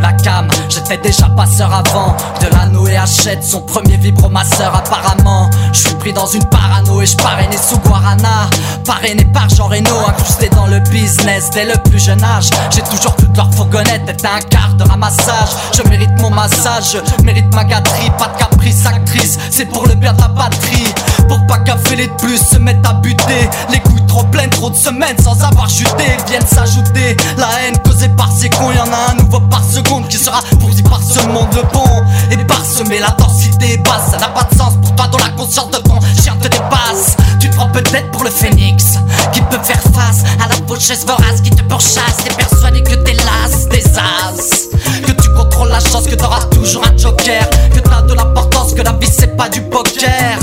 [0.69, 5.51] J'étais déjà passeur avant De l'anneau et achète son premier vibromasseur apparemment.
[5.71, 8.49] Je suis pris dans une parano et je parrainé sous Guarana.
[8.85, 12.49] Parrainé par Jean Reno Incrusté dans le business dès le plus jeune âge.
[12.71, 17.23] J'ai toujours toute leur fourgonnette Était un quart de ramassage Je mérite mon massage Je
[17.23, 18.11] mérite ma gâterie.
[18.17, 20.91] Pas de caprice actrice C'est pour le bien de la patrie.
[21.27, 23.49] Pour pas café les de plus se mettent à buter.
[23.71, 26.17] Les couilles trop pleines Trop de semaines sans avoir chuté.
[26.27, 30.14] Viennent s'ajouter La haine causée par ces cons Y'en a un nouveau par seconde Qui
[30.17, 34.11] sera pourri par ce monde bon Et parsemer la densité basse.
[34.11, 37.17] Ça n'a pas de sens pour toi dont la conscience de ton chien te dépasse.
[37.39, 38.95] Tu te prends peut-être pour le phénix
[39.33, 43.13] Qui peut faire face à la faucheuse vorace Qui te pourchasse T'es persuadé que t'es
[43.13, 44.69] las des as.
[45.05, 48.81] Que tu contrôles la chance Que t'auras toujours un joker Que t'as de l'importance Que
[48.81, 50.39] la vie c'est pas du poker.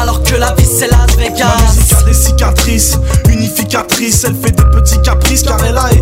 [0.00, 1.46] Alors que la vie c'est Las Vegas.
[1.46, 5.92] Ma musique a des cicatrices, unificatrice Elle fait des petits caprices car elle a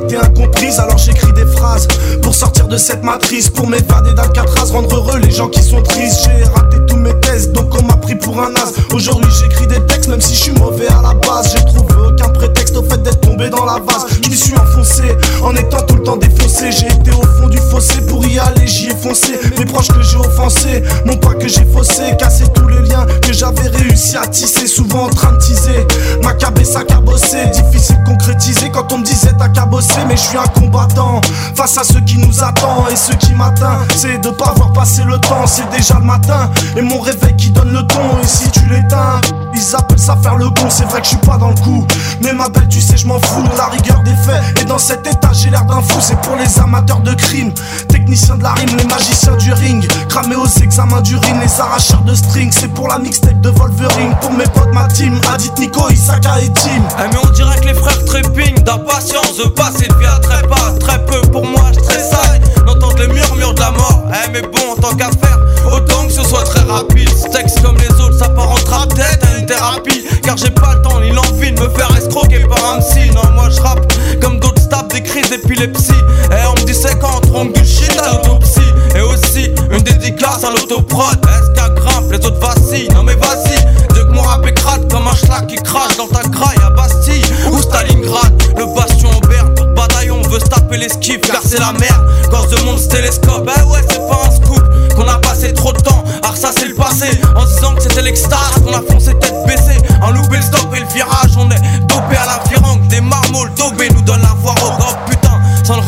[2.78, 6.24] cette matrice Pour m'évader d'Alcatraz, rendre heureux les gens qui sont tristes.
[6.24, 8.72] J'ai raté tous mes tests donc on m'a pris pour un as.
[8.92, 11.54] Aujourd'hui j'écris des textes même si je suis mauvais à la base.
[11.56, 15.02] J'ai trouvé aucun prétexte au fait d'être tombé dans la vase m'y suis enfoncé.
[15.42, 18.66] En étant tout le temps défaussé J'ai été au fond du fossé pour y aller
[18.66, 19.38] j'y ai foncé.
[19.58, 23.32] Mes proches que j'ai offensés, non pas que j'ai faussé Cassé tous les liens que
[23.32, 25.86] j'avais réussi à tisser Souvent en train de teaser,
[26.22, 30.38] ma cabessa cabossée Difficile de concrétiser quand on me disait t'as cabossé Mais je suis
[30.38, 31.20] un combattant
[31.54, 35.02] face à ceux qui nous attendent Et ce qui m'atteint c'est de pas voir passer
[35.04, 38.50] le temps C'est déjà le matin et mon réveil qui donne le ton Et si
[38.50, 39.20] tu l'éteins
[39.56, 41.86] ils appellent ça faire le con, c'est vrai que je suis pas dans le coup.
[42.22, 43.18] Mais ma belle, tu sais, je m'en
[43.56, 44.60] la rigueur des faits.
[44.60, 47.52] Et dans cet état, j'ai l'air d'un fou, c'est pour les amateurs de crime.
[47.88, 49.86] Techniciens de la rime, les magiciens du ring.
[50.08, 52.50] Cramés aux examens d'urine, les arracheurs de string.
[52.52, 54.14] C'est pour la mixtape de Wolverine.
[54.20, 55.18] Pour mes potes, ma team.
[55.32, 56.82] Adit, Nico, Isaka et Tim.
[56.98, 60.72] Eh, mais on dirait que les frères trépignent d'impatience de passer vie à très pas.
[60.80, 64.02] Très peu pour moi, je tressaille d'entendre les murmures de la mort.
[64.10, 65.38] Eh, mais bon, en tant qu'à faire,
[65.72, 67.10] autant que ce soit très rapide.
[67.32, 69.95] Texte comme les autres, ça part en tête à une thérapie.
[70.26, 73.12] Car j'ai pas le temps ni l'envie de me faire escroquer par un psy.
[73.14, 75.92] Non, moi je rappe comme d'autres stabs des crises d'épilepsie.
[76.32, 78.60] Et on me dit c'est quand on du shit à l'autopsie.
[78.96, 81.16] Et aussi une dédicace à l'autoprod.
[81.24, 82.88] Est-ce qu'à grimpe, les autres vacillent?
[82.88, 83.56] Non mais vas-y,
[83.94, 87.24] dès que mon rap écrate comme un schlag qui crache dans ta graille à Bastille
[87.52, 88.42] ou Stalingrad.
[88.58, 92.04] Le bastion en berne, bataillon veut se taper l'esquive car c'est la merde.
[92.32, 94.64] Quand ce monde télescope, eh ouais, c'est pas un scoop.
[94.96, 96.02] Qu'on a passé trop de temps
[96.44, 99.80] à ressasser le passé en disant que c'était l'extase qu'on a foncé tête baissée.
[100.02, 102.86] En loupé le stop et le virage, on est dopé à la virangue.
[102.88, 105.40] Des marmots, dobé nous donne la voix au grand putain.
[105.64, 105.82] Sans le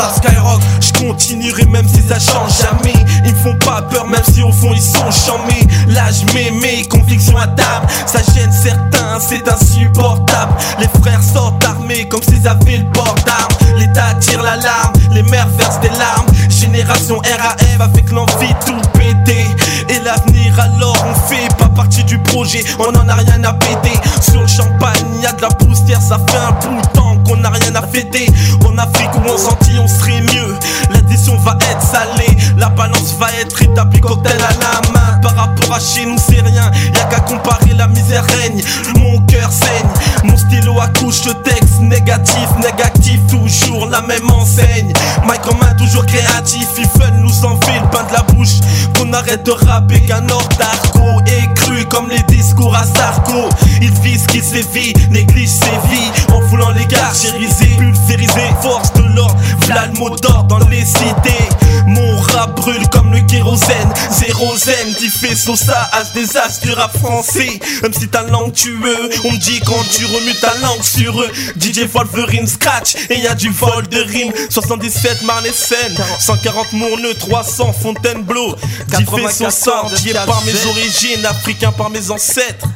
[0.00, 0.60] à Skyrock.
[0.80, 2.94] Je continuerai même si ça change jamais.
[3.24, 5.66] Ils me font pas peur même si au fond ils sont chamés.
[5.88, 7.86] Là je mets mes convictions à table.
[8.06, 10.54] Ça gêne certains, c'est insupportable.
[10.78, 13.78] Les frères sortent armés comme s'ils avaient le port d'armes.
[13.78, 16.26] L'État tire l'alarme, les mères versent des larmes.
[16.48, 19.46] Génération RAF avec l'envie de tout péter.
[19.88, 23.98] Et l'avenir alors on fait pas partie du projet, on en a rien à péter.
[24.20, 27.42] Sur le champagne, y a de la poussière, ça fait un bout de temps qu'on
[27.44, 28.30] a rien à fêter.
[28.64, 30.54] En Afrique ou en Antilles, on serait mieux.
[30.90, 35.20] L'addition va être salée, la balance va être établie, cocktail à la main.
[35.20, 38.62] Par rapport à chez nous, c'est rien, y'a qu'à comparer, la misère règne.
[38.96, 39.88] Mon cœur saigne,
[40.24, 44.92] mon stylo accouche le texte négatif, négatif, toujours la même enseigne.
[45.26, 48.60] Mike en main, toujours créatif, il fun nous envie le pain de la bouche.
[48.96, 53.48] Qu'on arrête de rapper qu'un ordre d'argot est cru comme les discours à Sarko.
[53.80, 59.36] Il vise qui sévit, néglige ses vies voulant les carchériser, pulvériser, force de l'ordre.
[59.66, 61.48] V'là le mot d'ordre dans les cités.
[61.86, 64.94] Mon rap brûle comme le kérosène, zéro zen,
[65.36, 67.60] sur ça, as des as du rap français.
[67.82, 71.20] Même si ta langue tu veux, on me dit quand tu remues ta langue sur
[71.20, 71.30] eux.
[71.58, 74.32] DJ Wolverine scratch et y a du vol de rime.
[74.48, 78.54] 77 Marne et Seine, 140 Mourneux, 300 Fontainebleau.
[78.96, 82.66] Diffé sur ça, dit par mes origines, africain par mes ancêtres.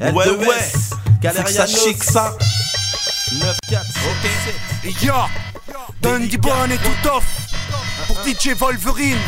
[0.00, 0.72] Ouais, ouais,
[1.22, 2.36] faut que ça chic ça.
[3.40, 5.02] 9, 4, ok.
[5.02, 5.14] Yo,
[6.00, 7.24] Dundee Bon et tout off
[8.06, 9.18] pour DJ Wolverine.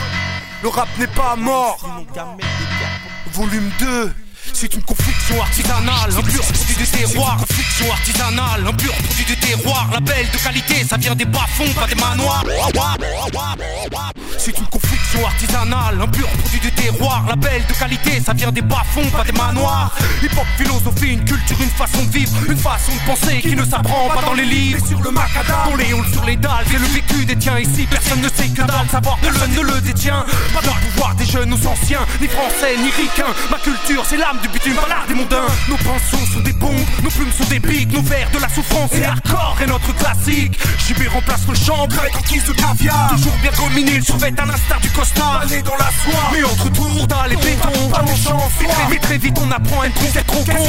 [0.63, 1.79] Le rap n'est pas mort.
[3.33, 4.13] Volume 2.
[4.55, 7.37] C'est une confection artisanale, un pur produit du terroir.
[7.39, 9.89] Confection artisanale, un pur produit du terroir.
[9.93, 12.45] Label de qualité, ça vient des bas-fonds, pas des manoirs.
[14.39, 17.25] C'est une confection artisanale, un pur produit du terroir.
[17.29, 19.93] Label de qualité, ça vient des bas-fonds, pas des manoirs.
[20.23, 24.09] Hip-hop, philosophie, une culture, une façon de vivre, une façon de penser qui ne s'apprend
[24.15, 24.87] pas dans les livres.
[24.87, 27.89] Sur le macadam, on les sur les dalles, c'est le vécu des tiens ici.
[27.91, 30.25] Personne ne sait que dalle, savoir de ne le détient.
[30.55, 33.35] Pas dans le pouvoir des jeunes ou anciens, ni français, ni ricains.
[33.51, 35.49] Ma culture, c'est l'âme du bitume, pas l'art des mondains.
[35.69, 38.93] Nos pinceaux sont des bombes, nos plumes sont des pics, nos vers de la souffrance
[38.93, 40.59] et hardcore est notre classique.
[40.87, 43.09] JB remplace le champ, conquise de caviar.
[43.11, 45.41] Toujours bien gominé, le survêt à l'instar du costard.
[45.43, 47.89] Allez dans la soie, mais entre tours, dans les bétons.
[47.91, 48.51] Pas méchant,
[48.91, 50.67] mais très vite on apprend à être trop con.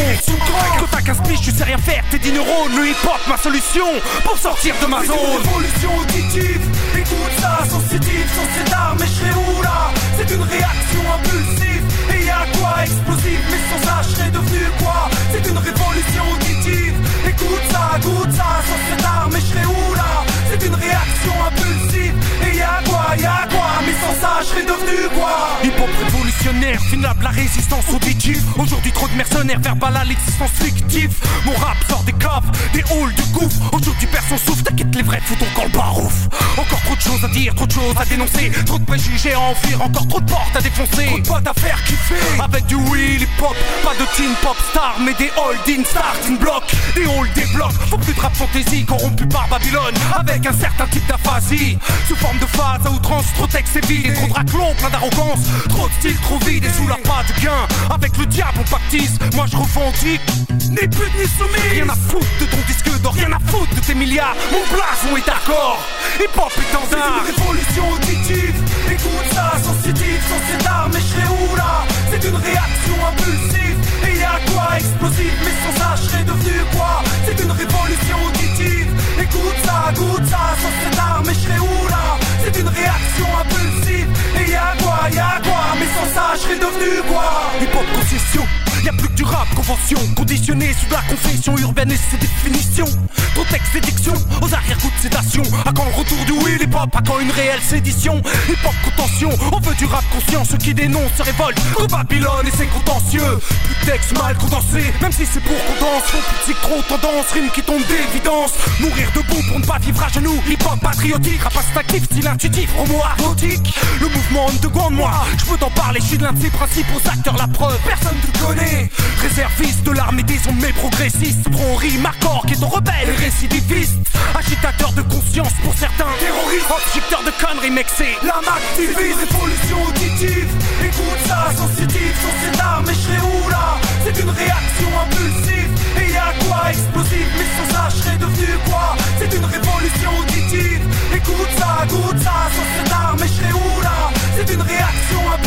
[0.80, 2.76] Quand t'as 15 piges, tu sais rien faire, t'es 10 neurones.
[2.78, 3.88] Le hip hop, ma solution
[4.24, 5.18] pour sortir de ma zone.
[5.44, 6.62] Révolution auditive,
[6.96, 9.92] écoute ça, sensitive, sans cette arme, et je où là?
[10.18, 11.84] C'est une réaction impulsive,
[12.26, 13.82] et y'a quoi explosif, mais sans
[14.16, 15.10] serais devenu quoi?
[15.32, 16.96] C'est une révolution auditive,
[17.28, 20.12] écoute ça, goûte ça, sans cette arme, et je serais où là?
[20.50, 22.16] C'est une réaction impulsive,
[22.48, 22.56] et
[22.90, 25.60] quoi, y'a quoi, mais sans ça, je serais devenu quoi?
[25.64, 28.44] Hip hop révolutionnaire, finable la résistance auditive.
[28.58, 31.14] Aujourd'hui, trop de mercenaires verbal à l'existence fictive.
[31.46, 33.74] Mon rap sort des caves, des halls, du gouffre.
[33.74, 36.14] Aujourd'hui, personne souffle, t'inquiète, les vrais foutent encore le barouf.
[36.58, 38.52] Encore trop de choses à dire, trop de choses à dénoncer.
[38.66, 41.06] Trop de préjugés à enfuir, encore trop de portes à défoncer.
[41.06, 42.42] Trop de potes à faire kiffer.
[42.44, 46.64] Avec du wheel hip hop, pas de teen pop star, mais des holding starting block.
[46.96, 47.74] Des halls, des blocs.
[47.90, 49.94] Faut plus de rap fantasy corrompu par Babylone.
[50.18, 51.78] Avec un certain type d'aphasie.
[52.08, 54.08] Sous forme de phase outrance, trop texte et vide.
[54.08, 55.40] Et trop de raclons, plein d'arrogance.
[55.70, 57.68] Trop de style, trop vide et sous la pas de gain.
[57.94, 59.18] Avec le diable, on pactise.
[59.34, 60.22] Moi, je revendique.
[60.70, 61.70] Ni pute ni soumis.
[61.72, 64.36] Rien à foutre de ton disque d'or, rien à foutre de tes milliards.
[64.52, 65.80] Mon blason est d'accord.
[66.20, 68.56] Hip hop est en C'est une révolution auditive,
[68.90, 71.84] écoute ça, sensitive, sans cette arme, et je serais où là?
[72.10, 73.78] C'est une réaction impulsive,
[74.08, 77.04] et y'a quoi explosif, mais sans ça, je serais devenu quoi?
[77.26, 78.85] C'est une révolution auditive,
[79.26, 82.06] écoute ça, goûte ça, sans cette arme, et je serais où là?
[82.44, 84.10] C'est une réaction impulsive,
[84.40, 87.28] et y'a quoi, y'a quoi, mais sans ça, je serais devenu quoi?
[87.62, 88.46] Hip hop concession,
[88.86, 92.86] y'a plus que du rap convention Conditionné sous la confession urbaine et ses définitions.
[93.34, 96.96] Trop texte sédiction, aux arrière-coups de sédation À quand le retour du will hip hop,
[96.96, 98.22] à quand une réelle sédition.
[98.48, 100.46] Hip hop contention, on veut du rap conscient.
[100.46, 103.40] Ceux qui dénoncent se révoltent contre Babylone et ses contentieux.
[103.66, 106.04] Plus de texte mal condensé, même si c'est pour qu'on danse.
[106.08, 108.54] Trop critique, trop tendance, rime qui tombe d'évidence.
[108.80, 110.42] Mourir debout pour ne pas vivre à genoux.
[110.48, 115.72] Hip patriotique, rap instinctif, style intuitif, homo erotique Le mouvement underground, moi, je peux t'en
[115.72, 118.75] parler, je suis l'un de ses principaux acteurs, la preuve, personne te connaît
[119.22, 123.96] Réserviste de l'armée des hommes progressistes Pro rime hardcore qui est ton rebelle récidiviste.
[124.38, 126.12] Agitateur de conscience pour certains.
[126.20, 130.50] Terroriste, objecteur de conneries mec c'est La m'activise, révolution auditive.
[130.84, 133.78] Écoute ça, sensitive, sans cette arme, et je serais où là?
[134.04, 138.96] C'est une réaction impulsive, et y'a quoi explosif, mais sans ça, je serais devenu quoi?
[139.18, 140.82] C'est une révolution auditive.
[141.16, 144.12] Écoute ça, goûte ça, sans cette arme, et je serais où là?
[144.36, 145.45] C'est une réaction impulsive,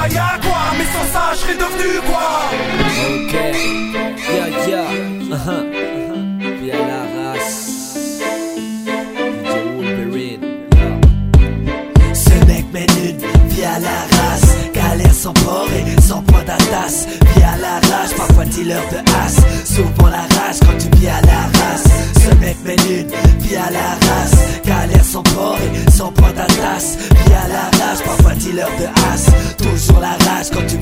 [0.00, 2.50] quoi, y'a quoi, mais sans ça, je serais devenu quoi?
[3.10, 4.90] Ok, yeah, yeah,
[5.30, 6.60] uh-huh, uh-huh.
[6.62, 7.98] Via la race,
[9.98, 10.38] DJ
[12.14, 14.56] Ce mec mène une vie à la race.
[14.74, 17.06] Galère sans port et sans point d'attache
[17.36, 19.36] Vie à la rage, parfois dealer de as.
[19.64, 21.84] Souvent la rage quand tu vis à la race.
[22.22, 24.36] Ce mec mène une vie à la race.
[24.64, 26.96] Galère sans port et sans point d'attache
[27.26, 29.59] Vie à la rage, parfois dealer de as
[30.52, 30.79] Toujours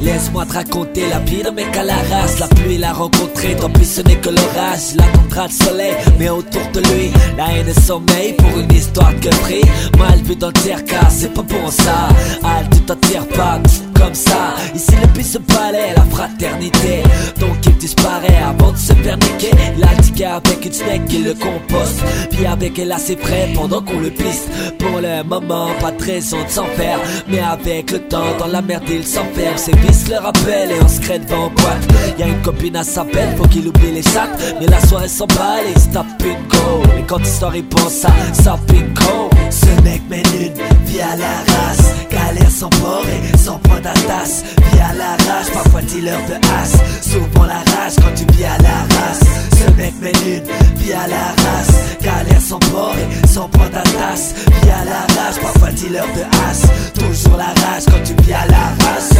[0.00, 1.98] Laisse-moi te raconter la vie d'un mec à la.
[2.40, 4.94] La pluie l'a rencontré, tant pis ce n'est que l'orage.
[4.94, 9.14] Il attendra le soleil, mais autour de lui, la haine et sommeil pour une histoire
[9.20, 9.62] que prix.
[9.98, 12.08] Mal vu dans le tiers-cas, c'est pas pour ça.
[12.44, 12.94] Al, tu t'en
[13.36, 13.60] pas
[13.98, 14.54] comme ça.
[14.74, 17.02] Ici, le pisse se palais, la fraternité.
[17.40, 19.50] Donc il disparaît avant de se faire niquer.
[19.76, 22.00] Il a tiqué avec une snake qui le composte.
[22.30, 24.48] Puis avec elle assez près pendant qu'on le piste.
[24.78, 27.00] Pour le moment, pas de raison de s'en faire.
[27.28, 29.58] Mais avec le temps, dans la merde, il s'enferme.
[29.88, 31.86] Vices le rappellent et on se crée devant boîte.
[32.18, 34.38] Y'a une copine à sa belle, faut qu'il oublie les chattes.
[34.60, 36.82] Mais la soirée s'emballe et il se tape go.
[36.98, 37.20] Et quand
[37.54, 39.30] il pense à sa pinko.
[39.50, 41.94] Ce mec mène une vie à la race.
[42.10, 44.42] Galère sans port et sans point d'attache.
[44.72, 47.08] Vie à la rage, parfois dealer de as.
[47.08, 49.20] Souvent la rage quand tu vis à la race.
[49.52, 51.74] Ce mec mène une vie à la race.
[52.02, 54.34] Galère sans port et sans point d'attache.
[54.62, 56.62] Vie à la rage, parfois dealer de as.
[56.94, 59.12] Toujours la rage quand tu vis à la race.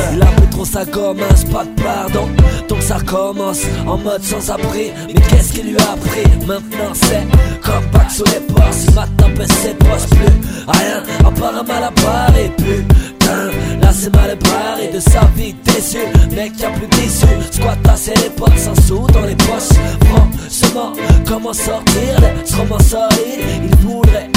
[0.59, 2.29] Trop sa commence, pas de pardon.
[2.69, 4.91] Donc ça commence en mode sans abri.
[5.07, 7.27] Mais qu'est-ce qu'il lui a pris Maintenant c'est
[7.63, 8.73] comme back sous les portes.
[8.73, 10.35] Ce matin, ben c'est poche plus
[10.67, 11.03] rien.
[11.21, 13.51] À part un mal à part putain.
[13.81, 15.99] Là c'est mal barré de sa vie déçu.
[16.35, 17.27] Mec y'a plus d'issue.
[17.53, 19.79] Squat à ses potes sans sous dans les poches.
[20.09, 20.93] Franchement,
[21.27, 24.29] comment sortir de ce roman solide Il voudrait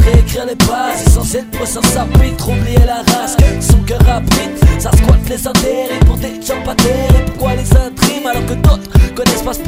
[0.00, 4.90] réécrire les bases Essentiel pour sans sa pitre Oublier la race son cœur rapide Ça
[4.92, 7.24] squatte les intérêts pour des gens pas terribles.
[7.26, 9.60] Pourquoi les intrimes alors que d'autres connaissent pas ce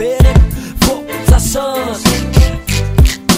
[0.84, 1.74] Faut que ça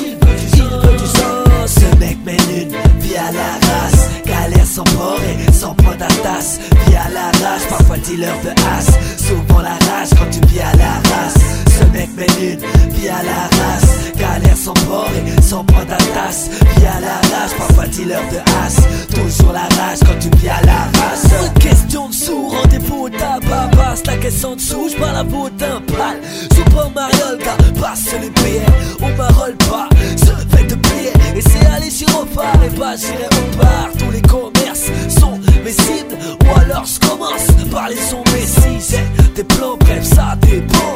[0.03, 3.53] Il veut du sang, il veut du sang Ce mec mène une vie à la
[3.67, 4.09] race.
[4.25, 9.25] Galère sans port et sans point d'attache Vie à la rage, parfois dealer de as.
[9.27, 12.09] Souvent la rage quand tu vis à la race Ce mec
[12.41, 14.13] une vie à la race.
[14.17, 19.15] Galère sans port et sans point d'attache Vie à la rage, parfois dealer de as
[19.15, 21.27] Toujours la rage quand tu vis à la race.
[21.59, 23.71] Question de sous, rendez-vous au tabac
[24.07, 26.21] la caisse en dessous, je parle à vous d'un pal.
[26.55, 28.67] Super Mario, gars, passe les billets
[29.01, 33.57] On m'arrole pas, se fait de plier Et c'est aller gyrophare et pas j'irai au
[33.57, 38.91] bar Tous les commerces sont mes cibles Ou alors je commence par les sons messis
[38.91, 40.94] J'ai des plans, bref ça dépend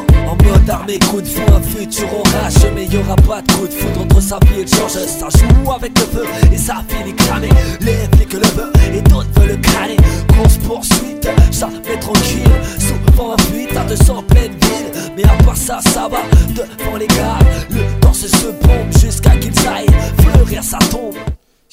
[0.78, 4.02] En mode armé, coup de un futur orage Mais y'aura pas de coup de foudre
[4.02, 4.92] entre sa vie et change.
[4.92, 7.48] Ça joue avec le feu et ça finit cramé.
[7.80, 9.96] Les flics le veulent et d'autres veulent le crâner
[10.36, 12.42] Course poursuite, jamais tranquille.
[12.78, 15.12] Souvent en fuite à 200 pleine ville.
[15.16, 16.22] Mais à part ça, ça va
[16.54, 17.38] devant les gars.
[17.70, 19.86] Le torse se pompe jusqu'à qu'il s'aille.
[20.18, 21.14] Fleurir sa tombe.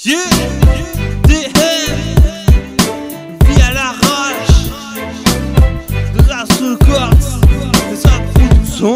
[0.04, 0.18] Yeah,
[1.28, 1.55] des haines,
[8.86, 8.96] son.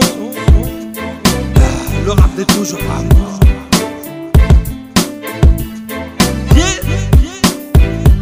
[1.56, 1.62] Ah,
[2.06, 3.40] Le rap n'est toujours pas mort.
[6.56, 6.80] Yeah,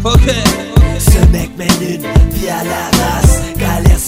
[0.04, 0.28] ok.
[1.00, 3.27] Ce mec mène une vie à la race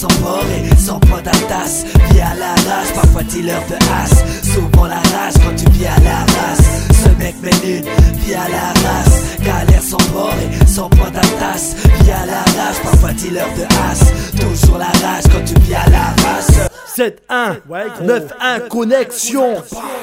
[0.08, 4.50] Port et sans point d'attache Vie à la rage, parfois dealer de as.
[4.52, 6.62] Souvent la rage quand tu vis à la race.
[7.04, 9.20] Ce mec mène une vie à la race.
[9.40, 14.40] Galère sans port et sans point d'attache Vie à la rage, parfois dealer de as.
[14.40, 16.70] Toujours la rage quand tu vis à la race.
[16.96, 17.60] 7-1,
[18.02, 19.56] 9-1, connexion.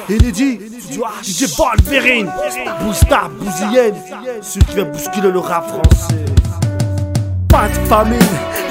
[0.08, 0.60] Inédit,
[1.22, 2.30] DJ Wolverine,
[2.82, 3.94] Boostar, Bousillenne,
[4.42, 6.14] celui qui va bousculer le rap français.
[7.48, 8.18] Pas de famine,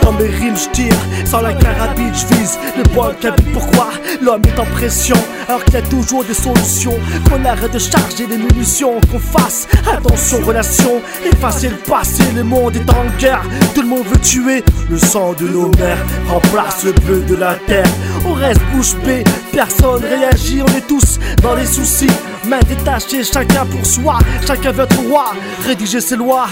[0.03, 0.95] dans mes rimes je tire,
[1.25, 3.51] sans la carabine je vise le bol cabine.
[3.51, 3.89] Pourquoi
[4.21, 5.15] l'homme est en pression
[5.47, 6.97] alors qu'il y a toujours des solutions?
[7.27, 12.75] Qu'on arrête de charger les munitions, qu'on fasse attention, relation, effacer le passé, le monde
[12.75, 13.41] est en guerre,
[13.73, 14.63] tout le monde veut tuer.
[14.89, 17.89] Le sang de nos mères remplace le bleu de la terre.
[18.27, 22.11] On reste bouche bée, personne réagit, on est tous dans les soucis.
[22.47, 25.31] Mains détachées, chacun pour soi, chacun veut être roi,
[25.65, 26.47] rédiger ses lois.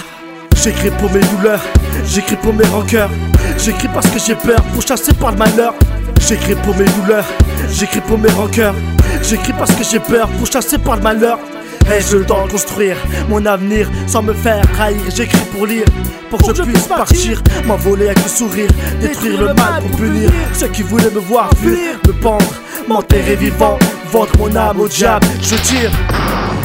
[0.66, 1.60] J'écris pour mes douleurs,
[2.04, 3.10] j'écris pour mes rancœurs,
[3.56, 5.74] j'écris parce que j'ai peur, pour chasser par le malheur.
[6.18, 7.24] J'écris pour mes douleurs,
[7.70, 8.74] j'écris pour mes rancœurs,
[9.22, 11.38] j'écris parce que j'ai peur, pour chasser par le malheur.
[11.96, 12.96] Et je dois construire
[13.28, 14.98] mon avenir sans me faire trahir.
[15.14, 15.84] J'écris pour lire,
[16.30, 18.70] pour que je puisse partir, m'envoler avec le sourire,
[19.00, 22.54] détruire le mal pour punir ceux qui voulaient me voir fuir, me pendre,
[22.88, 23.78] m'enterrer vivant,
[24.10, 25.28] vendre mon âme au diable.
[25.40, 25.92] Je tire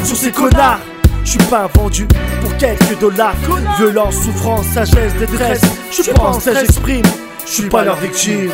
[0.03, 0.79] sur ces connards.
[1.23, 2.07] Je suis pas vendu
[2.41, 3.35] pour quelques dollars.
[3.77, 5.61] Violence, souffrance, sagesse, détresse.
[5.91, 7.05] Je pense et j'exprime.
[7.45, 8.51] Je suis pas leur victime.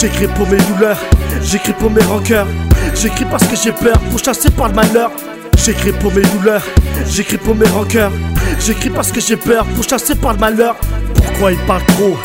[0.00, 0.96] J'écris pour mes douleurs,
[1.42, 2.46] j'écris pour mes rancœurs.
[2.94, 5.10] J'écris parce que j'ai peur, pour chasser par le malheur.
[5.58, 6.62] J'écris pour mes douleurs,
[7.06, 8.12] j'écris pour mes rancœurs.
[8.58, 10.76] J'écris parce que j'ai peur, pour chasser par le malheur.
[11.14, 12.16] Pourquoi ils parlent trop?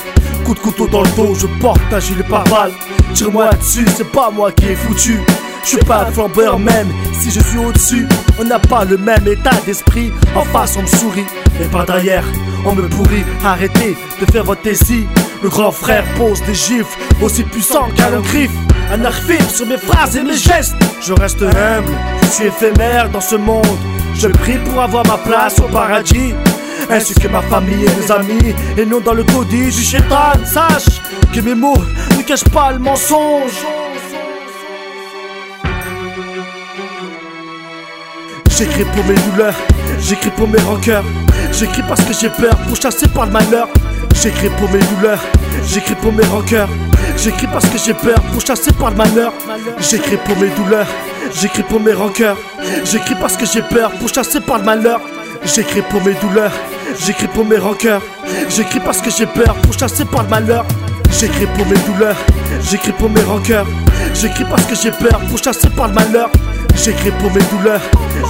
[0.45, 2.71] Coup de couteau dans le dos, je porte un gilet pare-balles.
[3.15, 5.21] Tire-moi dessus, c'est pas moi qui ai foutu.
[5.63, 8.05] Je suis pas flambeur même si je suis au-dessus.
[8.37, 10.11] On n'a pas le même état d'esprit.
[10.35, 11.25] En face, on me sourit,
[11.61, 12.25] et par derrière,
[12.65, 13.23] on me pourrit.
[13.43, 15.07] Arrêtez de faire votre ici.
[15.41, 18.51] Le grand frère pose des gifles aussi puissants qu'un griffe.
[18.91, 20.75] Un air vif sur mes phrases et mes gestes.
[21.01, 23.65] Je reste humble, je suis éphémère dans ce monde.
[24.13, 26.33] Je prie pour avoir ma place au paradis.
[26.89, 30.33] Ainsi que ma famille et mes amis, et non dans le codis du chétan.
[30.45, 31.01] Sache
[31.33, 31.81] que mes mots
[32.17, 33.65] ne cachent pas le mensonge.
[38.57, 39.55] J'écris pour mes douleurs,
[39.99, 41.03] j'écris pour mes rancœurs.
[41.51, 43.67] J'écris parce que j'ai peur, pour chasser par le malheur.
[44.21, 45.19] J'écris pour mes douleurs,
[45.67, 46.69] j'écris pour mes rancœurs.
[47.17, 49.33] J'écris parce que j'ai peur, pour chasser par le malheur.
[49.79, 50.87] J'écris pour mes douleurs,
[51.33, 52.37] j'écris pour mes rancœurs.
[52.85, 55.01] J'écris parce que j'ai peur, pour chasser par le malheur.
[55.45, 56.51] J'écris pour mes douleurs,
[56.99, 58.01] j'écris pour mes rancœurs.
[58.49, 60.65] J'écris parce que j'ai peur, pour chasser par le malheur.
[61.11, 62.15] J'écris pour mes douleurs,
[62.69, 63.67] j'écris pour mes rancœurs.
[64.13, 66.29] J'écris parce que j'ai peur, pour chasser par le malheur.
[66.75, 67.81] J'écris pour mes douleurs,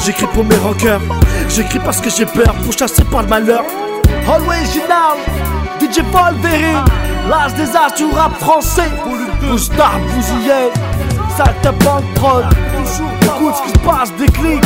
[0.03, 1.01] j'écris pour mes rancœurs.
[1.49, 3.63] J'écris parce que j'ai peur, pour chasser par le malheur.
[4.27, 5.15] Always you now,
[5.79, 6.83] DJ Wolverine,
[7.29, 8.91] l'âge des âges du rap français.
[9.41, 10.71] Boustard, bousillé,
[11.37, 12.45] sale banque prod.
[13.35, 14.63] Écoute ce qui se passe, des clics.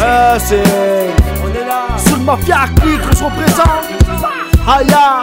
[0.00, 0.62] Euh, c'est.
[2.06, 3.86] Sous le mafia, clic, je représente.
[4.66, 5.22] Aya,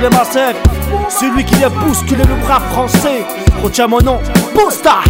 [0.00, 0.58] les massacres.
[1.08, 3.24] Celui qui vient bousculer le rap français.
[3.62, 4.20] Retiens mon nom,
[4.54, 5.04] Boustard.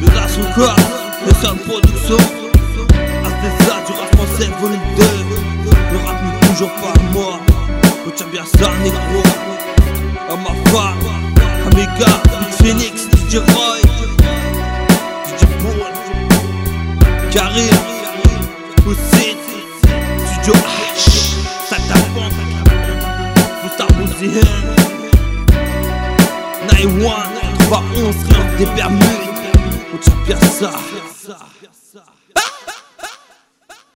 [0.00, 0.76] Le gars son corps,
[1.26, 5.02] le seul production ACSA du rap français volume 2
[5.92, 7.40] Le rap n'est toujours pas mort
[8.06, 9.22] Retiens bien ça négro
[10.28, 10.98] À ma femme,
[11.66, 13.87] à mes gars, Big Phoenix, DJ Roy
[17.30, 17.70] Karim,
[18.86, 19.36] Hussein,
[20.26, 21.36] Studio H.
[21.68, 22.32] Sata Band,
[23.62, 24.44] Gustave Bouzihen
[26.68, 27.28] 91,
[27.68, 29.28] 91, Triangle des Bermudes.
[29.92, 30.72] Retiens bien ça?